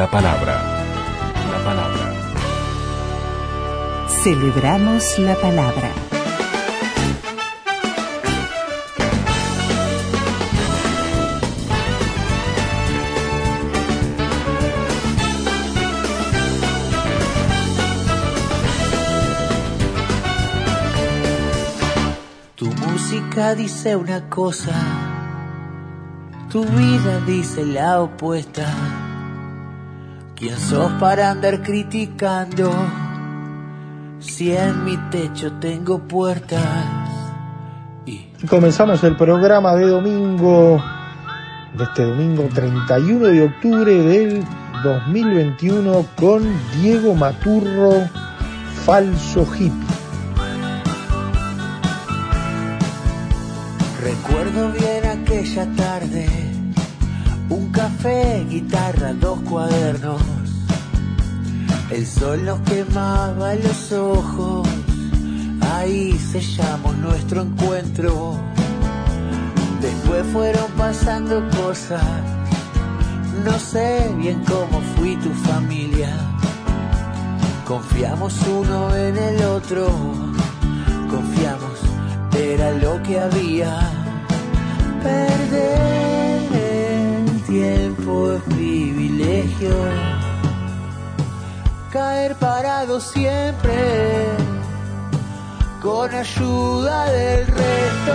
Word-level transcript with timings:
La 0.00 0.10
palabra. 0.10 0.54
La 1.52 1.58
palabra. 1.62 2.06
Celebramos 4.08 5.18
la 5.18 5.34
palabra. 5.34 5.90
Tu 22.54 22.64
música 22.64 23.54
dice 23.54 23.96
una 23.96 24.30
cosa, 24.30 24.72
tu 26.50 26.64
vida 26.64 27.20
dice 27.26 27.66
la 27.66 28.00
opuesta. 28.00 28.99
¿Quién 30.40 30.58
sos 30.58 30.90
para 30.92 31.30
andar 31.30 31.62
criticando? 31.62 32.72
Si 34.20 34.52
en 34.52 34.84
mi 34.86 34.96
techo 35.10 35.52
tengo 35.60 35.98
puertas. 35.98 36.64
Y 38.06 38.26
Comenzamos 38.48 39.04
el 39.04 39.18
programa 39.18 39.76
de 39.76 39.86
domingo, 39.86 40.82
de 41.76 41.84
este 41.84 42.04
domingo 42.04 42.48
31 42.54 43.26
de 43.26 43.42
octubre 43.42 43.92
del 43.94 44.42
2021 44.82 46.06
con 46.16 46.42
Diego 46.80 47.14
Maturro, 47.14 48.08
falso 48.86 49.46
hippie. 49.54 49.90
recuerdo 54.00 54.72
bien 54.72 55.04
aquella 55.04 55.66
tarde. 55.76 56.49
Un 57.50 57.72
café, 57.72 58.46
guitarra, 58.48 59.12
dos 59.12 59.40
cuadernos. 59.40 60.22
El 61.90 62.06
sol 62.06 62.44
nos 62.44 62.60
quemaba 62.60 63.56
los 63.56 63.90
ojos. 63.90 64.68
Ahí 65.60 66.16
sellamos 66.16 66.96
nuestro 66.98 67.42
encuentro. 67.42 68.38
Después 69.80 70.24
fueron 70.32 70.70
pasando 70.78 71.42
cosas. 71.60 72.04
No 73.44 73.58
sé 73.58 74.14
bien 74.16 74.44
cómo 74.44 74.80
fui 74.94 75.16
tu 75.16 75.30
familia. 75.30 76.16
Confiamos 77.66 78.40
uno 78.46 78.94
en 78.94 79.16
el 79.16 79.42
otro. 79.42 79.88
Confiamos, 81.10 81.80
era 82.38 82.70
lo 82.78 83.02
que 83.02 83.18
había. 83.18 83.90
Perder 85.02 86.19
tiempo 87.50 88.32
es 88.32 88.40
privilegio. 88.42 89.74
Caer 91.90 92.36
parado 92.36 93.00
siempre 93.00 94.28
con 95.82 96.14
ayuda 96.14 97.10
del 97.10 97.48
resto. 97.48 98.14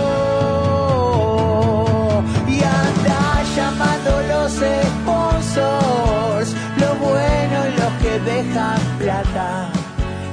Y 2.48 2.64
anda 2.64 3.44
llamando 3.58 4.22
los 4.30 4.54
sponsors, 4.54 6.56
lo 6.80 6.96
bueno 7.06 7.66
los 7.78 7.92
que 8.02 8.14
dejan 8.32 8.80
plata. 8.98 9.70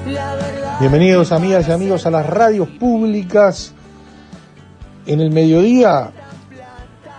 La 0.07 0.37
verdad. 0.37 0.79
Bienvenidos 0.79 1.33
amigas 1.33 1.67
y 1.67 1.73
amigos 1.73 2.07
a 2.07 2.13
las 2.13 2.25
radios 2.25 2.69
públicas. 2.69 3.75
En 5.07 5.21
el 5.21 5.33
mediodía, 5.33 6.13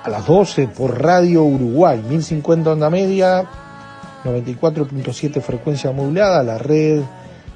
a 0.03 0.09
las 0.09 0.27
12 0.27 0.67
por 0.67 1.01
Radio 1.01 1.43
Uruguay, 1.43 2.03
1050 2.07 2.73
onda 2.73 2.89
media, 2.89 3.45
94.7 4.25 5.41
frecuencia 5.41 5.91
modulada, 5.91 6.43
la 6.43 6.57
red 6.57 7.01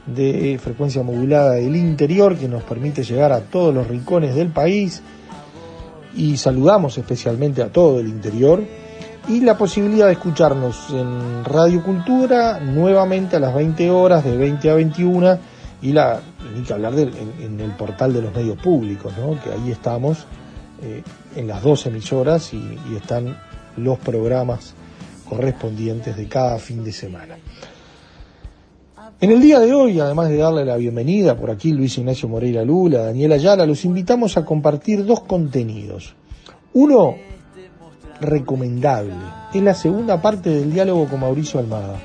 de 0.05 0.57
frecuencia 0.63 1.03
modulada 1.03 1.51
del 1.51 1.75
interior 1.75 2.37
que 2.37 2.47
nos 2.47 2.63
permite 2.63 3.03
llegar 3.03 3.33
a 3.33 3.41
todos 3.41 3.75
los 3.75 3.87
rincones 3.87 4.33
del 4.33 4.47
país 4.49 5.01
y 6.15 6.37
saludamos 6.37 6.97
especialmente 6.97 7.61
a 7.61 7.67
todo 7.67 7.99
el 7.99 8.07
interior 8.07 8.63
y 9.27 9.41
la 9.41 9.57
posibilidad 9.57 10.05
de 10.05 10.13
escucharnos 10.13 10.89
en 10.91 11.43
Radio 11.43 11.83
Cultura 11.83 12.61
nuevamente 12.61 13.35
a 13.35 13.41
las 13.41 13.53
20 13.53 13.91
horas 13.91 14.23
de 14.23 14.37
20 14.37 14.69
a 14.69 14.73
21 14.75 15.37
y 15.81 15.91
la 15.91 16.21
ni 16.55 16.63
que 16.63 16.73
hablar 16.73 16.95
del, 16.95 17.13
en, 17.41 17.59
el 17.59 17.71
portal 17.71 18.13
de 18.13 18.21
los 18.21 18.33
medios 18.33 18.57
públicos, 18.57 19.11
¿no? 19.19 19.37
que 19.41 19.51
ahí 19.51 19.69
estamos 19.69 20.25
eh, 20.81 21.03
en 21.37 21.47
las 21.47 21.61
dos 21.61 21.85
emisoras 21.85 22.53
y, 22.53 22.57
y 22.91 22.95
están 22.95 23.37
los 23.77 23.99
programas 23.99 24.73
correspondientes 25.29 26.15
de 26.17 26.27
cada 26.27 26.57
fin 26.57 26.83
de 26.83 26.91
semana. 26.91 27.37
En 29.19 29.31
el 29.31 29.41
día 29.41 29.59
de 29.59 29.73
hoy, 29.73 29.99
además 29.99 30.29
de 30.29 30.37
darle 30.37 30.65
la 30.65 30.77
bienvenida 30.77 31.35
por 31.35 31.49
aquí 31.49 31.73
Luis 31.73 31.97
Ignacio 31.97 32.29
Moreira 32.29 32.63
Lula, 32.63 33.03
Daniela 33.03 33.35
Ayala, 33.35 33.65
los 33.65 33.83
invitamos 33.85 34.37
a 34.37 34.45
compartir 34.45 35.05
dos 35.05 35.21
contenidos. 35.21 36.15
Uno 36.73 37.15
recomendable, 38.21 39.13
es 39.53 39.61
la 39.61 39.73
segunda 39.73 40.21
parte 40.21 40.49
del 40.49 40.73
diálogo 40.73 41.07
con 41.07 41.19
Mauricio 41.19 41.59
Almada. 41.59 41.99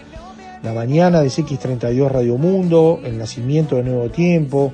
La 0.63 0.73
mañana 0.73 1.21
de 1.21 1.29
CX32 1.29 2.09
Radio 2.09 2.39
Mundo, 2.39 3.01
El 3.03 3.19
Nacimiento 3.19 3.77
de 3.77 3.83
Nuevo 3.83 4.09
Tiempo, 4.11 4.73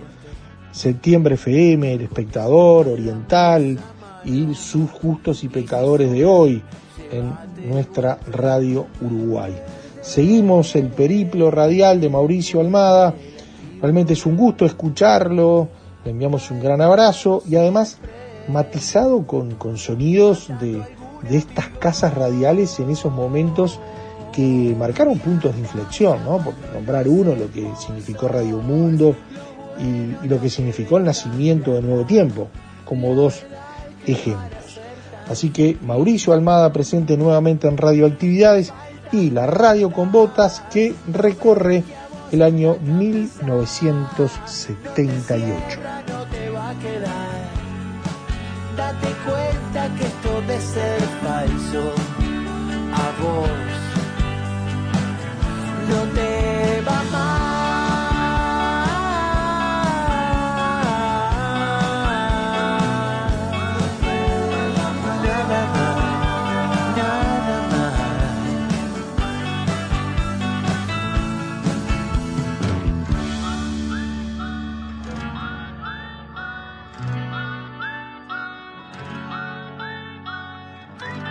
Septiembre 0.71 1.37
FM, 1.37 1.95
El 1.95 2.03
Espectador, 2.03 2.89
Oriental 2.89 3.79
y 4.25 4.55
sus 4.55 4.91
justos 4.91 5.45
y 5.45 5.49
pecadores 5.49 6.11
de 6.11 6.25
hoy 6.25 6.63
en 7.11 7.33
nuestra 7.71 8.19
Radio 8.31 8.87
Uruguay. 9.01 9.55
Seguimos 10.01 10.75
el 10.77 10.89
periplo 10.89 11.51
radial 11.51 12.01
de 12.01 12.09
Mauricio 12.09 12.61
Almada. 12.61 13.15
Realmente 13.81 14.15
es 14.15 14.27
un 14.27 14.37
gusto 14.37 14.65
escucharlo. 14.65 15.69
Le 16.05 16.13
enviamos 16.13 16.51
un 16.51 16.61
gran 16.61 16.81
abrazo 16.81 17.43
y 17.49 17.57
además 17.57 17.99
matizado 18.49 19.27
con, 19.27 19.57
con 19.57 19.77
sonidos 19.77 20.49
de, 20.61 20.83
de 21.29 21.37
estas 21.37 21.69
casas 21.69 22.15
radiales 22.15 22.79
en 22.81 22.91
esos 22.91 23.13
momentos 23.13 23.81
que 24.33 24.75
marcaron 24.79 25.19
puntos 25.19 25.55
de 25.55 25.61
inflexión, 25.61 26.25
¿no? 26.25 26.39
Por 26.39 26.55
nombrar 26.73 27.09
uno, 27.09 27.35
lo 27.35 27.51
que 27.51 27.69
significó 27.77 28.29
Radio 28.29 28.59
Mundo 28.59 29.15
y, 29.79 30.25
y 30.25 30.29
lo 30.29 30.41
que 30.41 30.49
significó 30.49 30.99
el 30.99 31.05
nacimiento 31.05 31.75
de 31.75 31.83
Nuevo 31.83 32.05
Tiempo, 32.05 32.49
como 32.85 33.15
dos 33.15 33.43
ejemplos. 34.09 34.81
Así 35.29 35.51
que 35.51 35.77
Mauricio 35.83 36.33
Almada 36.33 36.73
presente 36.73 37.17
nuevamente 37.17 37.69
en 37.69 37.77
Radioactividades 37.77 38.73
y 39.13 39.31
la 39.31 39.47
radio 39.47 39.91
con 39.91 40.11
botas 40.11 40.63
que 40.73 40.95
recorre 41.13 41.85
el 42.33 42.43
año 42.43 42.79
1978. 42.83 45.79
no 46.09 46.25
te 46.27 46.51
va 46.51 46.71
a 46.71 46.75
quedar. 46.75 47.29
Date 48.77 49.09
cuenta 49.25 49.89
que 49.97 50.05
esto 50.07 50.43
de 50.47 50.61
ser 50.61 51.01
falso 51.23 51.95
a 52.95 53.11
vos 53.21 53.49
no 55.89 56.03
te 56.15 56.81
va 56.87 57.03
mal. 57.11 57.38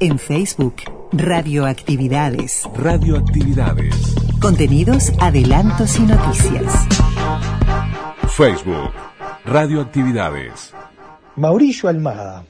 En 0.00 0.16
Facebook, 0.20 0.76
Radioactividades. 1.12 2.62
Radioactividades. 2.76 4.14
Contenidos, 4.40 5.12
adelantos 5.20 5.98
y 5.98 6.02
noticias. 6.02 6.86
Facebook. 8.28 8.92
Radioactividades. 9.44 10.72
Mauricio 11.38 11.88
Almada. 11.88 12.44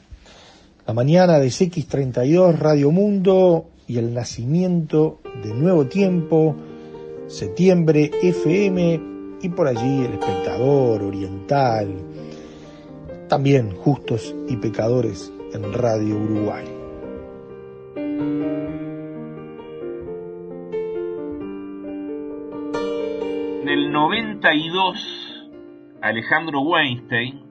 La 0.86 0.94
mañana 0.94 1.38
de 1.38 1.48
CX32 1.48 2.56
Radio 2.58 2.90
Mundo 2.90 3.66
y 3.86 3.98
el 3.98 4.14
nacimiento 4.14 5.20
de 5.44 5.52
Nuevo 5.52 5.84
Tiempo, 5.84 6.56
Septiembre 7.26 8.10
FM 8.22 9.00
y 9.42 9.48
por 9.50 9.68
allí 9.68 10.06
El 10.06 10.14
Espectador, 10.14 11.02
Oriental, 11.02 11.94
también 13.28 13.76
Justos 13.76 14.34
y 14.48 14.56
Pecadores 14.56 15.30
en 15.52 15.70
Radio 15.70 16.16
Uruguay. 16.16 16.64
En 23.60 23.68
el 23.68 23.92
92, 23.92 24.96
Alejandro 26.00 26.62
Weinstein, 26.62 27.42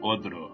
otro, 0.00 0.45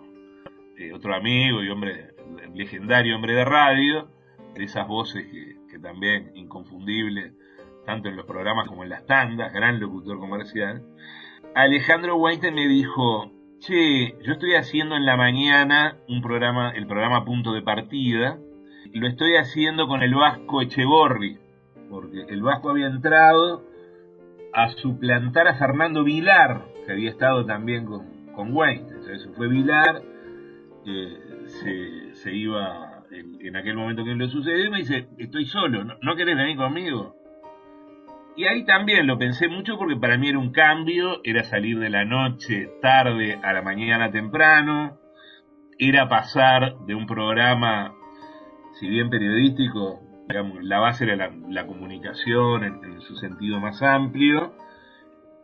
eh, 0.82 0.92
otro 0.92 1.14
amigo 1.14 1.62
y 1.62 1.68
hombre 1.68 2.14
legendario, 2.54 3.16
hombre 3.16 3.34
de 3.34 3.44
radio, 3.44 4.08
de 4.54 4.64
esas 4.64 4.86
voces 4.88 5.24
que, 5.26 5.52
también 5.80 6.30
inconfundible, 6.34 7.32
tanto 7.86 8.08
en 8.08 8.16
los 8.16 8.26
programas 8.26 8.68
como 8.68 8.84
en 8.84 8.90
las 8.90 9.04
tandas, 9.06 9.52
gran 9.52 9.80
locutor 9.80 10.18
comercial, 10.20 10.82
Alejandro 11.54 12.16
Weinstein 12.16 12.54
me 12.54 12.68
dijo, 12.68 13.32
che, 13.58 14.16
yo 14.22 14.32
estoy 14.32 14.54
haciendo 14.54 14.96
en 14.96 15.06
la 15.06 15.16
mañana 15.16 15.96
un 16.08 16.22
programa, 16.22 16.70
el 16.70 16.86
programa 16.86 17.24
Punto 17.24 17.52
de 17.52 17.62
Partida, 17.62 18.38
lo 18.92 19.08
estoy 19.08 19.36
haciendo 19.36 19.88
con 19.88 20.02
el 20.02 20.14
Vasco 20.14 20.62
Echeborri, 20.62 21.38
porque 21.90 22.26
el 22.28 22.42
Vasco 22.42 22.70
había 22.70 22.86
entrado 22.86 23.64
a 24.52 24.68
suplantar 24.68 25.48
a 25.48 25.54
Fernando 25.54 26.04
Vilar, 26.04 26.66
que 26.86 26.92
había 26.92 27.10
estado 27.10 27.44
también 27.44 27.86
con, 27.86 28.32
con 28.34 28.54
Weinstein. 28.54 29.10
Eso 29.10 29.32
fue 29.32 29.48
Vilar, 29.48 30.02
se, 30.84 32.14
se, 32.14 32.34
iba 32.34 33.04
en, 33.10 33.56
aquel 33.56 33.76
momento 33.76 34.04
que 34.04 34.14
lo 34.14 34.28
sucedió 34.28 34.66
y 34.66 34.70
me 34.70 34.78
dice, 34.78 35.08
estoy 35.18 35.46
solo, 35.46 35.84
¿no, 35.84 35.94
¿no 36.00 36.16
querés 36.16 36.36
venir 36.36 36.56
conmigo? 36.56 37.16
Y 38.36 38.44
ahí 38.44 38.64
también 38.64 39.06
lo 39.06 39.18
pensé 39.18 39.48
mucho 39.48 39.76
porque 39.76 39.96
para 39.96 40.16
mí 40.16 40.28
era 40.28 40.38
un 40.38 40.52
cambio, 40.52 41.20
era 41.22 41.44
salir 41.44 41.78
de 41.78 41.90
la 41.90 42.04
noche 42.04 42.70
tarde 42.80 43.38
a 43.42 43.52
la 43.52 43.62
mañana 43.62 44.10
temprano, 44.10 44.98
era 45.78 46.08
pasar 46.08 46.78
de 46.86 46.94
un 46.94 47.06
programa, 47.06 47.94
si 48.78 48.88
bien 48.88 49.10
periodístico, 49.10 50.00
digamos, 50.28 50.62
la 50.62 50.78
base 50.78 51.04
era 51.04 51.16
la, 51.16 51.30
la 51.48 51.66
comunicación 51.66 52.64
en, 52.64 52.84
en, 52.84 53.00
su 53.02 53.16
sentido 53.16 53.60
más 53.60 53.82
amplio, 53.82 54.54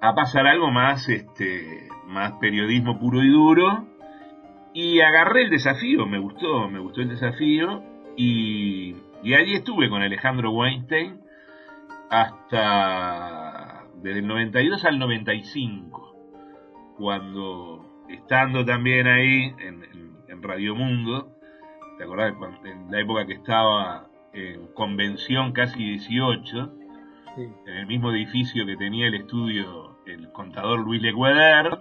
a 0.00 0.14
pasar 0.14 0.46
algo 0.46 0.70
más, 0.70 1.08
este, 1.08 1.88
más 2.06 2.32
periodismo 2.40 2.98
puro 2.98 3.22
y 3.22 3.28
duro. 3.28 3.87
Y 4.72 5.00
agarré 5.00 5.42
el 5.42 5.50
desafío, 5.50 6.06
me 6.06 6.18
gustó, 6.18 6.68
me 6.68 6.78
gustó 6.78 7.00
el 7.00 7.08
desafío. 7.08 7.82
Y, 8.16 8.96
y 9.22 9.34
allí 9.34 9.54
estuve 9.54 9.88
con 9.88 10.02
Alejandro 10.02 10.50
Weinstein 10.50 11.20
hasta 12.10 13.84
desde 14.02 14.20
el 14.20 14.26
92 14.26 14.84
al 14.84 14.98
95, 14.98 16.16
cuando 16.96 18.04
estando 18.08 18.64
también 18.64 19.06
ahí 19.06 19.54
en, 19.58 19.84
en, 19.84 20.16
en 20.28 20.42
Radio 20.42 20.74
Mundo, 20.74 21.32
¿te 21.98 22.04
acordás? 22.04 22.34
En 22.64 22.90
la 22.90 23.00
época 23.00 23.26
que 23.26 23.34
estaba 23.34 24.08
en 24.32 24.68
Convención 24.68 25.52
casi 25.52 25.82
18, 25.84 26.72
sí. 27.36 27.42
en 27.66 27.74
el 27.74 27.86
mismo 27.86 28.10
edificio 28.10 28.64
que 28.64 28.76
tenía 28.76 29.08
el 29.08 29.14
estudio 29.14 29.98
el 30.08 30.32
contador 30.32 30.80
Luis 30.80 31.02
Lecueder, 31.02 31.78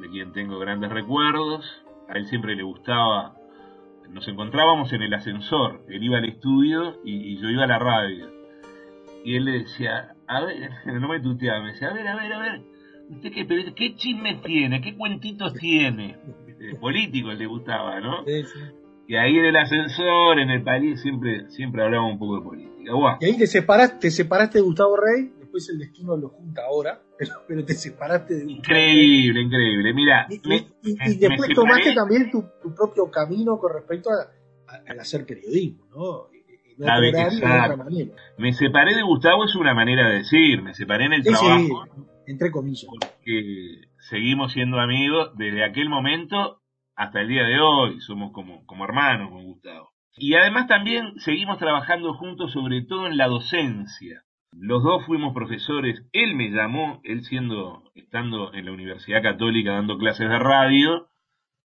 de 0.00 0.08
quien 0.10 0.32
tengo 0.32 0.58
grandes 0.58 0.90
recuerdos, 0.90 1.84
a 2.08 2.12
él 2.14 2.26
siempre 2.26 2.56
le 2.56 2.62
gustaba, 2.62 3.34
nos 4.10 4.26
encontrábamos 4.26 4.92
en 4.92 5.02
el 5.02 5.12
ascensor, 5.14 5.84
él 5.88 6.02
iba 6.02 6.18
al 6.18 6.24
estudio 6.24 7.00
y, 7.04 7.32
y 7.32 7.40
yo 7.40 7.48
iba 7.48 7.64
a 7.64 7.66
la 7.66 7.78
radio 7.78 8.38
y 9.24 9.36
él 9.36 9.44
le 9.44 9.52
decía, 9.60 10.14
a 10.26 10.40
ver, 10.40 10.70
no 11.00 11.08
me 11.08 11.20
tuteaba, 11.20 11.60
me 11.60 11.72
decía, 11.72 11.88
a 11.88 11.92
ver, 11.92 12.08
a 12.08 12.16
ver, 12.16 12.32
a 12.32 12.38
ver, 12.38 12.62
¿usted 13.10 13.30
qué, 13.32 13.74
qué 13.74 13.94
chismes 13.96 14.40
tiene? 14.42 14.80
¿Qué 14.80 14.96
cuentitos 14.96 15.54
tiene? 15.54 16.16
Político 16.80 17.32
le 17.32 17.46
gustaba, 17.46 18.00
¿no? 18.00 18.24
Sí, 18.24 18.42
sí. 18.44 18.58
Y 19.06 19.16
ahí 19.16 19.38
en 19.38 19.44
el 19.46 19.56
ascensor, 19.56 20.38
en 20.38 20.50
el 20.50 20.62
país, 20.62 21.00
siempre, 21.00 21.48
siempre 21.50 21.82
hablaba 21.82 22.04
un 22.04 22.18
poco 22.18 22.36
de 22.36 22.42
política. 22.42 22.92
Y 23.20 23.24
ahí 23.24 23.38
te 23.38 23.46
separaste, 23.46 23.98
te 24.00 24.10
separaste 24.10 24.58
de 24.58 24.64
Gustavo 24.64 24.96
Rey, 24.96 25.30
después 25.58 25.68
el 25.70 25.78
destino 25.78 26.16
lo 26.16 26.28
junta 26.28 26.62
ahora, 26.66 27.00
pero, 27.18 27.32
pero 27.46 27.64
te 27.64 27.74
separaste 27.74 28.34
de 28.34 28.52
Increíble, 28.52 29.42
increíble. 29.42 29.92
Mira, 29.94 30.26
y, 30.30 30.48
me, 30.48 30.56
y, 30.56 30.90
y, 30.90 30.94
me, 30.94 31.10
y 31.10 31.16
después 31.16 31.50
tomaste 31.54 31.94
también 31.94 32.30
tu, 32.30 32.44
tu, 32.62 32.74
propio 32.74 33.10
camino 33.10 33.58
con 33.58 33.72
respecto 33.72 34.10
a, 34.10 34.72
a, 34.72 34.90
al 34.90 35.00
hacer 35.00 35.26
periodismo, 35.26 35.86
¿no? 35.90 36.28
Que 36.30 36.38
me 38.38 38.52
separé 38.52 38.94
de 38.94 39.02
Gustavo 39.02 39.44
es 39.44 39.56
una 39.56 39.74
manera 39.74 40.10
de 40.10 40.18
decir, 40.18 40.62
me 40.62 40.74
separé 40.74 41.06
en 41.06 41.14
el 41.14 41.24
trabajo. 41.24 41.86
Entre 42.24 42.52
comillas. 42.52 42.86
Porque 42.88 43.80
seguimos 44.08 44.52
siendo 44.52 44.78
amigos 44.78 45.32
desde 45.36 45.64
aquel 45.64 45.88
momento 45.88 46.60
hasta 46.94 47.20
el 47.20 47.28
día 47.28 47.42
de 47.42 47.58
hoy, 47.58 48.00
somos 48.00 48.30
como, 48.32 48.64
como 48.64 48.84
hermanos 48.84 49.30
con 49.30 49.44
Gustavo. 49.44 49.90
Y 50.16 50.34
además 50.34 50.68
también 50.68 51.18
seguimos 51.18 51.58
trabajando 51.58 52.14
juntos, 52.14 52.52
sobre 52.52 52.82
todo 52.82 53.06
en 53.06 53.16
la 53.16 53.26
docencia. 53.26 54.22
Los 54.60 54.82
dos 54.82 55.06
fuimos 55.06 55.34
profesores, 55.34 56.02
él 56.12 56.34
me 56.34 56.50
llamó, 56.50 57.00
él 57.04 57.22
siendo, 57.22 57.84
estando 57.94 58.52
en 58.52 58.64
la 58.64 58.72
Universidad 58.72 59.22
Católica 59.22 59.72
dando 59.72 59.98
clases 59.98 60.28
de 60.28 60.38
radio, 60.38 61.08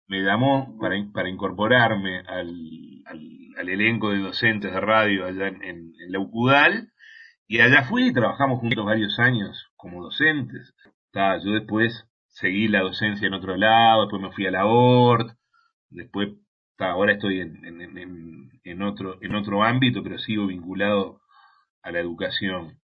me 0.07 0.21
llamó 0.21 0.77
para, 0.79 0.95
para 1.13 1.29
incorporarme 1.29 2.19
al, 2.21 2.51
al, 3.05 3.69
elenco 3.69 4.09
de 4.09 4.19
docentes 4.19 4.73
de 4.73 4.79
radio 4.79 5.25
allá 5.25 5.47
en, 5.47 5.63
en, 5.63 5.93
en, 5.99 6.11
la 6.11 6.19
UCUDAL, 6.19 6.89
y 7.47 7.59
allá 7.59 7.83
fui 7.83 8.07
y 8.07 8.13
trabajamos 8.13 8.59
juntos 8.59 8.83
varios 8.83 9.19
años 9.19 9.71
como 9.75 10.01
docentes. 10.01 10.73
Yo 11.13 11.51
después 11.51 12.09
seguí 12.29 12.67
la 12.67 12.81
docencia 12.81 13.27
en 13.27 13.35
otro 13.35 13.57
lado, 13.57 14.01
después 14.03 14.23
me 14.23 14.31
fui 14.31 14.47
a 14.47 14.51
la 14.51 14.65
ORT, 14.65 15.31
después 15.91 16.29
ahora 16.79 17.13
estoy 17.13 17.41
en, 17.41 18.49
en, 18.63 18.81
otro, 18.81 19.21
en 19.21 19.35
otro 19.35 19.63
ámbito, 19.63 20.01
pero 20.01 20.17
sigo 20.17 20.47
vinculado 20.47 21.20
a 21.83 21.91
la 21.91 21.99
educación. 21.99 22.79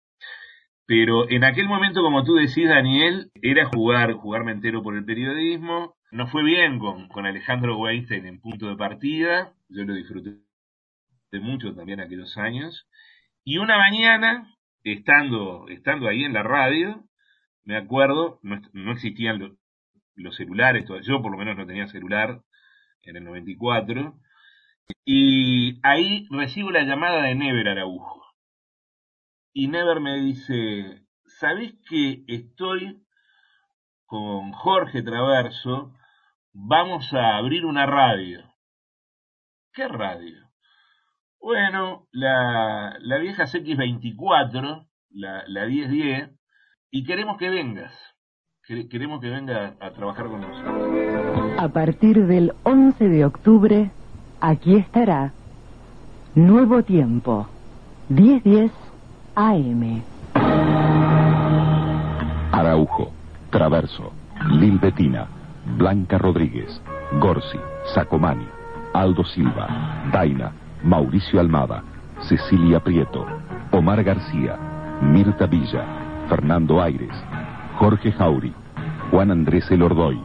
Pero 0.85 1.29
en 1.29 1.43
aquel 1.43 1.67
momento, 1.67 2.01
como 2.01 2.23
tú 2.23 2.35
decís, 2.35 2.69
Daniel, 2.69 3.29
era 3.41 3.65
jugar, 3.65 4.13
jugarme 4.13 4.53
entero 4.53 4.81
por 4.81 4.95
el 4.95 5.05
periodismo, 5.05 5.95
no 6.11 6.27
fue 6.27 6.43
bien 6.43 6.79
con, 6.79 7.09
con 7.09 7.25
Alejandro 7.25 7.77
Weinstein 7.77 8.25
en 8.25 8.39
punto 8.39 8.69
de 8.69 8.77
partida, 8.77 9.53
yo 9.67 9.83
lo 9.83 9.93
disfruté 9.93 10.39
mucho 11.41 11.75
también 11.75 11.99
aquellos 11.99 12.37
años, 12.37 12.87
y 13.43 13.57
una 13.57 13.77
mañana, 13.77 14.55
estando, 14.83 15.67
estando 15.67 16.07
ahí 16.07 16.23
en 16.23 16.33
la 16.33 16.43
radio, 16.43 17.03
me 17.65 17.75
acuerdo, 17.75 18.39
no, 18.43 18.61
no 18.71 18.93
existían 18.93 19.39
los, 19.39 19.51
los 20.15 20.37
celulares, 20.37 20.85
yo 21.03 21.21
por 21.21 21.31
lo 21.31 21.37
menos 21.37 21.57
no 21.57 21.67
tenía 21.67 21.87
celular 21.87 22.41
en 23.03 23.17
el 23.17 23.25
94, 23.25 24.17
y 25.03 25.79
ahí 25.83 26.27
recibo 26.29 26.71
la 26.71 26.83
llamada 26.83 27.23
de 27.23 27.35
Never 27.35 27.67
Araujo. 27.67 28.16
Y 29.59 29.69
Never 29.69 29.99
me 29.99 30.17
dice, 30.17 31.01
¿sabés 31.39 31.73
que 31.89 32.23
estoy 32.27 33.01
con 34.05 34.51
Jorge 34.51 35.01
Traverso, 35.01 35.95
vamos 36.53 37.11
a 37.11 37.37
abrir 37.37 37.65
una 37.65 37.87
radio. 37.87 38.53
¿Qué 39.73 39.87
radio? 39.87 40.37
Bueno, 41.41 42.05
la, 42.11 42.97
la 42.99 43.17
vieja 43.17 43.45
CX24, 43.45 44.87
la, 45.09 45.43
la 45.47 45.65
1010, 45.65 46.29
y 46.91 47.03
queremos 47.03 47.39
que 47.39 47.49
vengas. 47.49 47.95
Queremos 48.63 49.19
que 49.21 49.29
venga 49.29 49.75
a 49.79 49.91
trabajar 49.91 50.27
con 50.27 50.41
nosotros. 50.41 51.57
A 51.57 51.69
partir 51.69 52.27
del 52.27 52.53
11 52.61 53.09
de 53.09 53.25
octubre, 53.25 53.89
aquí 54.39 54.75
estará 54.75 55.33
Nuevo 56.35 56.83
Tiempo, 56.83 57.49
1010 58.09 58.86
AM. 59.39 60.01
Araujo, 62.51 63.11
Traverso, 63.51 64.11
Lilbetina. 64.49 65.27
Blanca 65.75 66.17
Rodríguez, 66.17 66.81
Gorsi, 67.19 67.59
Sacomani, 67.93 68.47
Aldo 68.93 69.23
Silva, 69.25 69.67
Daina, 70.11 70.51
Mauricio 70.83 71.39
Almada, 71.39 71.83
Cecilia 72.21 72.79
Prieto, 72.79 73.25
Omar 73.71 74.03
García, 74.03 74.57
Mirta 75.01 75.45
Villa, 75.45 75.83
Fernando 76.29 76.81
Aires, 76.81 77.13
Jorge 77.77 78.11
Jauri, 78.13 78.53
Juan 79.11 79.29
Andrés 79.29 79.69
Elordoy, 79.69 80.19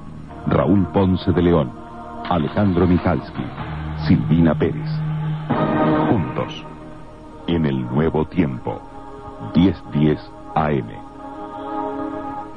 Raúl 0.46 0.86
Ponce 0.92 1.32
de 1.32 1.42
León, 1.42 1.70
Alejandro 2.30 2.86
Michalski, 2.86 3.44
Silvina 4.06 4.54
Pérez. 4.54 4.88
Juntos. 6.08 6.64
En 7.48 7.66
el 7.66 7.82
nuevo 7.82 8.24
tiempo. 8.26 8.91
1010 9.54 10.18
AM. 10.54 10.88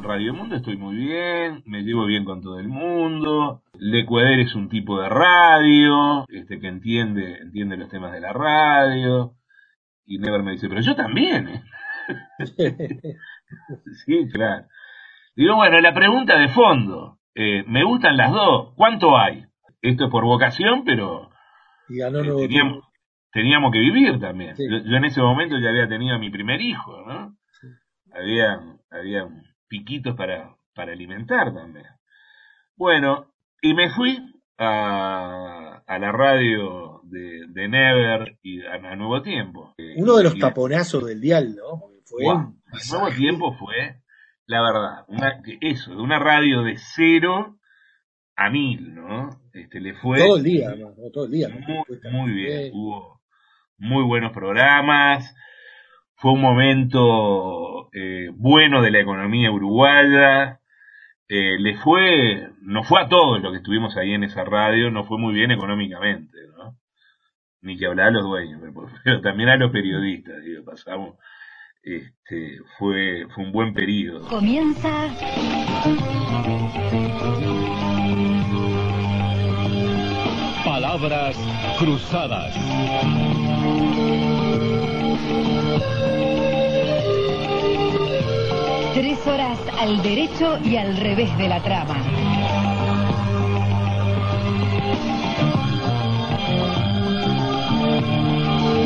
Radio 0.01 0.33
Mundo 0.33 0.55
estoy 0.55 0.77
muy 0.77 0.95
bien, 0.95 1.63
me 1.65 1.81
llevo 1.81 2.05
bien 2.05 2.25
con 2.25 2.41
todo 2.41 2.59
el 2.59 2.67
mundo. 2.67 3.63
Lecuader 3.73 4.39
es 4.39 4.53
un 4.55 4.69
tipo 4.69 5.01
de 5.01 5.09
radio, 5.09 6.25
este 6.29 6.59
que 6.59 6.67
entiende, 6.67 7.37
entiende 7.41 7.75
los 7.75 7.89
temas 7.89 8.13
de 8.13 8.21
la 8.21 8.31
radio. 8.31 9.33
Y 10.05 10.19
Never 10.19 10.43
me 10.43 10.51
dice, 10.51 10.69
pero 10.69 10.81
yo 10.81 10.95
también, 10.95 11.47
¿eh? 11.47 11.63
sí, 14.05 14.29
claro. 14.31 14.67
Digo, 15.35 15.55
bueno, 15.55 15.81
la 15.81 15.93
pregunta 15.93 16.37
de 16.37 16.49
fondo, 16.49 17.19
eh, 17.33 17.63
me 17.67 17.83
gustan 17.83 18.15
las 18.15 18.31
dos, 18.31 18.73
¿cuánto 18.75 19.17
hay? 19.17 19.45
Esto 19.81 20.05
es 20.05 20.11
por 20.11 20.23
vocación, 20.23 20.83
pero 20.85 21.29
eh, 21.89 22.47
teníamos, 22.47 22.84
que 23.71 23.79
vivir 23.79 24.19
también. 24.19 24.55
Yo, 24.57 24.97
en 24.97 25.05
ese 25.05 25.21
momento 25.21 25.57
ya 25.59 25.69
había 25.69 25.87
tenido 25.87 26.15
a 26.15 26.19
mi 26.19 26.29
primer 26.29 26.61
hijo, 26.61 27.03
¿no? 27.05 27.37
Había, 28.13 28.59
había 28.89 29.27
piquitos 29.67 30.15
para, 30.15 30.55
para 30.73 30.93
alimentar 30.93 31.53
también. 31.53 31.85
Bueno, 32.77 33.33
y 33.61 33.73
me 33.73 33.89
fui 33.89 34.17
a, 34.57 35.83
a 35.85 35.99
la 35.99 36.11
radio 36.11 37.01
de, 37.03 37.45
de 37.49 37.67
Never 37.67 38.37
y 38.41 38.61
a, 38.65 38.95
Nuevo 38.95 39.21
Tiempo. 39.21 39.73
Uno 39.97 40.15
de 40.15 40.23
los 40.23 40.37
taponazos 40.37 41.05
del 41.05 41.19
dial, 41.19 41.55
¿no? 41.55 41.83
Fue 42.05 42.25
Nuevo 42.25 43.15
Tiempo 43.15 43.53
fue, 43.57 44.01
la 44.45 44.61
verdad, 44.61 45.05
una, 45.07 45.41
eso, 45.61 45.91
de 45.91 46.01
una 46.01 46.19
radio 46.19 46.63
de 46.63 46.77
cero 46.77 47.57
a 48.35 48.49
mil, 48.49 48.93
¿no? 48.93 49.29
Este, 49.53 49.79
le 49.79 49.93
fue... 49.95 50.19
Todo 50.19 50.37
el 50.37 50.43
día, 50.43 50.73
todo 51.13 51.25
el 51.25 51.31
día. 51.31 51.49
Muy, 52.11 52.31
bien, 52.31 52.71
hubo 52.73 53.14
muy 53.77 54.03
buenos 54.03 54.31
programas, 54.31 55.35
fue 56.15 56.31
un 56.31 56.41
momento 56.41 57.89
eh, 57.93 58.29
bueno 58.33 58.81
de 58.81 58.91
la 58.91 58.99
economía 58.99 59.51
uruguaya, 59.51 60.59
eh, 61.27 61.57
le 61.59 61.75
fue, 61.77 62.49
no 62.61 62.83
fue 62.83 63.01
a 63.01 63.09
todos 63.09 63.41
los 63.41 63.51
que 63.51 63.57
estuvimos 63.57 63.97
ahí 63.97 64.13
en 64.13 64.23
esa 64.23 64.43
radio, 64.43 64.91
no 64.91 65.03
fue 65.03 65.17
muy 65.17 65.33
bien 65.33 65.51
económicamente, 65.51 66.37
¿no? 66.55 66.77
Ni 67.61 67.77
que 67.77 67.87
hablar 67.87 68.07
a 68.07 68.11
los 68.11 68.23
dueños, 68.23 68.61
pero, 69.03 69.21
también 69.21 69.49
a 69.49 69.57
los 69.57 69.71
periodistas, 69.71 70.41
digo, 70.43 70.63
pasamos, 70.63 71.17
este, 71.81 72.59
fue, 72.77 73.27
fue 73.33 73.43
un 73.43 73.51
buen 73.51 73.73
periodo. 73.73 74.27
Comienza 74.27 75.09
Palabras 80.63 81.37
cruzadas. 81.77 82.55
Tres 88.93 89.27
horas 89.27 89.59
al 89.79 90.01
derecho 90.01 90.57
y 90.63 90.77
al 90.77 90.97
revés 90.97 91.37
de 91.37 91.47
la 91.47 91.61
trama. 91.61 91.95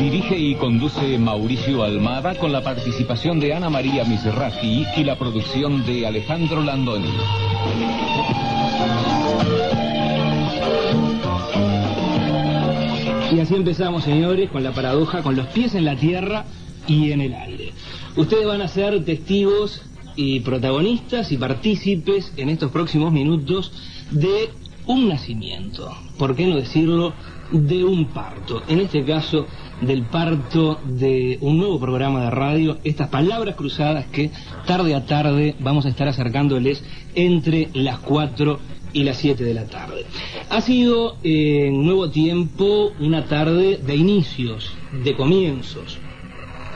Dirige 0.00 0.36
y 0.36 0.54
conduce 0.56 1.18
Mauricio 1.18 1.84
Almada 1.84 2.34
con 2.34 2.52
la 2.52 2.62
participación 2.62 3.38
de 3.38 3.54
Ana 3.54 3.70
María 3.70 4.04
Misraji 4.04 4.84
y 4.96 5.04
la 5.04 5.16
producción 5.16 5.84
de 5.86 6.06
Alejandro 6.06 6.62
Landoni. 6.62 7.12
Y 13.32 13.38
así 13.38 13.54
empezamos, 13.54 14.02
señores, 14.02 14.50
con 14.50 14.64
la 14.64 14.72
paradoja, 14.72 15.22
con 15.22 15.36
los 15.36 15.46
pies 15.48 15.76
en 15.76 15.84
la 15.84 15.94
tierra 15.94 16.46
y 16.88 17.12
en 17.12 17.20
el 17.20 17.34
aire. 17.34 17.72
Ustedes 18.16 18.44
van 18.44 18.60
a 18.60 18.66
ser 18.66 19.04
testigos 19.04 19.82
y 20.16 20.40
protagonistas 20.40 21.30
y 21.30 21.36
partícipes 21.36 22.32
en 22.36 22.48
estos 22.48 22.72
próximos 22.72 23.12
minutos 23.12 23.72
de 24.10 24.50
un 24.86 25.08
nacimiento, 25.08 25.96
¿por 26.18 26.34
qué 26.34 26.46
no 26.46 26.56
decirlo? 26.56 27.12
De 27.52 27.84
un 27.84 28.06
parto, 28.06 28.62
en 28.68 28.80
este 28.80 29.04
caso 29.04 29.46
del 29.80 30.02
parto 30.02 30.80
de 30.84 31.38
un 31.40 31.58
nuevo 31.58 31.78
programa 31.78 32.24
de 32.24 32.30
radio, 32.30 32.78
estas 32.84 33.08
palabras 33.08 33.54
cruzadas 33.54 34.06
que 34.06 34.30
tarde 34.66 34.94
a 34.94 35.06
tarde 35.06 35.54
vamos 35.60 35.86
a 35.86 35.88
estar 35.88 36.08
acercándoles 36.08 36.84
entre 37.14 37.70
las 37.74 37.98
4 38.00 38.58
y 38.92 39.02
las 39.04 39.18
7 39.18 39.44
de 39.44 39.54
la 39.54 39.66
tarde. 39.66 40.04
Ha 40.48 40.60
sido 40.60 41.16
en 41.22 41.84
nuevo 41.84 42.10
tiempo 42.10 42.92
una 42.98 43.24
tarde 43.26 43.78
de 43.78 43.96
inicios, 43.96 44.72
de 44.92 45.14
comienzos. 45.14 45.98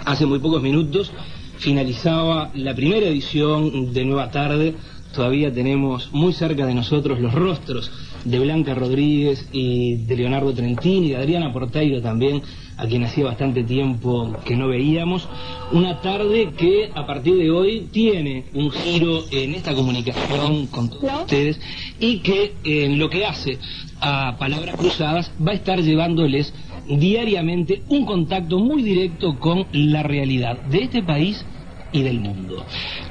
Hace 0.05 0.27
muy 0.27 0.39
pocos 0.39 0.63
minutos 0.63 1.13
finalizaba 1.59 2.51
la 2.55 2.75
primera 2.75 3.07
edición 3.07 3.93
de 3.93 4.05
Nueva 4.05 4.31
Tarde. 4.31 4.75
Todavía 5.15 5.53
tenemos 5.53 6.13
muy 6.13 6.33
cerca 6.33 6.67
de 6.67 6.75
nosotros 6.75 7.21
los 7.21 7.33
rostros 7.33 7.91
de 8.25 8.39
Blanca 8.39 8.75
Rodríguez 8.75 9.49
y 9.53 9.97
de 9.97 10.17
Leonardo 10.17 10.53
Trentini, 10.53 11.07
y 11.07 11.11
de 11.11 11.17
Adriana 11.17 11.53
Porteiro 11.53 12.01
también, 12.03 12.43
a 12.77 12.87
quien 12.87 13.05
hacía 13.05 13.25
bastante 13.25 13.65
tiempo 13.65 14.37
que 14.45 14.57
no 14.57 14.69
veíamos. 14.69 15.29
Una 15.73 16.01
tarde 16.01 16.53
que 16.57 16.91
a 16.95 17.07
partir 17.07 17.37
de 17.37 17.51
hoy 17.51 17.89
tiene 17.93 18.47
un 18.55 18.71
giro 18.71 19.25
en 19.31 19.55
esta 19.55 19.75
comunicación 19.75 20.67
con 20.67 20.91
todos 20.91 21.23
ustedes 21.23 21.61
y 22.01 22.19
que 22.19 22.55
en 22.65 22.99
lo 22.99 23.09
que 23.09 23.27
hace 23.27 23.59
a 24.01 24.37
Palabras 24.39 24.77
Cruzadas 24.77 25.33
va 25.47 25.53
a 25.53 25.55
estar 25.55 25.81
llevándoles 25.81 26.53
diariamente 26.89 27.83
un 27.89 28.05
contacto 28.05 28.59
muy 28.59 28.83
directo 28.83 29.39
con 29.39 29.67
la 29.73 30.03
realidad 30.03 30.61
de 30.63 30.83
este 30.83 31.03
país 31.03 31.45
y 31.93 32.03
del 32.03 32.21
mundo. 32.21 32.65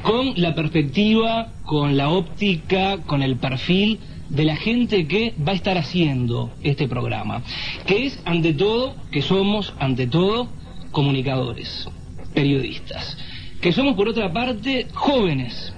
Con 0.03 0.33
la 0.35 0.53
perspectiva, 0.53 1.53
con 1.65 1.95
la 1.95 2.09
óptica, 2.09 2.97
con 3.05 3.23
el 3.23 3.37
perfil 3.37 3.99
de 4.33 4.45
la 4.45 4.55
gente 4.55 5.07
que 5.07 5.33
va 5.47 5.51
a 5.51 5.55
estar 5.55 5.77
haciendo 5.77 6.51
este 6.63 6.87
programa, 6.87 7.43
que 7.85 8.07
es 8.07 8.21
ante 8.25 8.53
todo, 8.53 8.95
que 9.11 9.21
somos 9.21 9.73
ante 9.79 10.07
todo 10.07 10.49
comunicadores, 10.91 11.87
periodistas, 12.33 13.17
que 13.61 13.71
somos 13.71 13.95
por 13.95 14.09
otra 14.09 14.33
parte 14.33 14.87
jóvenes, 14.93 15.75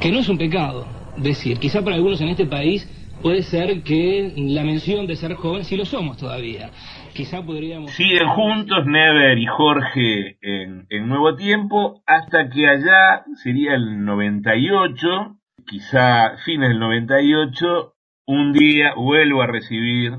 que 0.00 0.12
no 0.12 0.20
es 0.20 0.28
un 0.28 0.38
pecado 0.38 0.86
decir, 1.16 1.58
quizá 1.58 1.82
para 1.82 1.96
algunos 1.96 2.20
en 2.20 2.28
este 2.28 2.46
país 2.46 2.88
puede 3.20 3.42
ser 3.42 3.82
que 3.82 4.32
la 4.36 4.62
mención 4.62 5.08
de 5.08 5.16
ser 5.16 5.34
joven, 5.34 5.64
si 5.64 5.76
lo 5.76 5.84
somos 5.84 6.18
todavía, 6.18 6.70
quizá 7.14 7.42
podríamos... 7.42 7.90
Siguen 7.90 8.28
juntos 8.28 8.86
Never 8.86 9.36
y 9.36 9.46
Jorge 9.46 10.38
en, 10.40 10.86
en 10.88 11.08
Nuevo 11.08 11.34
Tiempo 11.34 12.00
hasta 12.06 12.48
que 12.48 12.68
allá 12.68 13.24
sería 13.42 13.74
el 13.74 14.04
98, 14.04 15.37
quizá 15.68 16.36
fines 16.44 16.70
del 16.70 16.80
98, 16.80 17.94
un 18.26 18.52
día 18.52 18.94
vuelvo 18.96 19.42
a 19.42 19.46
recibir 19.46 20.18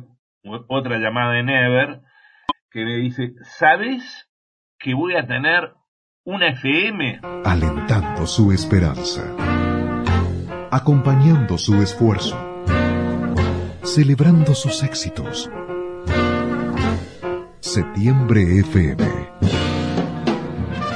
otra 0.68 0.98
llamada 0.98 1.34
de 1.34 1.44
Never 1.44 2.02
que 2.72 2.86
me 2.86 2.98
dice, 2.98 3.34
¿sabes 3.42 4.30
que 4.78 4.94
voy 4.94 5.16
a 5.16 5.26
tener 5.26 5.74
una 6.24 6.50
FM? 6.50 7.22
Alentando 7.44 8.28
su 8.28 8.52
esperanza, 8.52 9.24
acompañando 10.72 11.58
su 11.58 11.82
esfuerzo 11.82 12.38
celebrando 13.84 14.54
sus 14.54 14.84
éxitos. 14.84 15.50
Septiembre 17.60 18.60
FM 18.60 19.04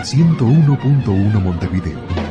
101.1 0.04 1.42
Montevideo 1.42 2.23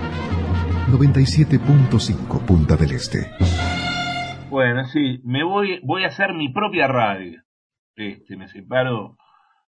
97.5 0.92 2.44
Punta 2.44 2.76
del 2.76 2.92
Este. 2.92 3.30
Bueno, 4.50 4.84
sí, 4.84 5.22
me 5.24 5.42
voy, 5.42 5.80
voy 5.82 6.04
a 6.04 6.08
hacer 6.08 6.34
mi 6.34 6.52
propia 6.52 6.86
radio. 6.86 7.42
Este, 7.96 8.36
me 8.36 8.46
separo 8.48 9.16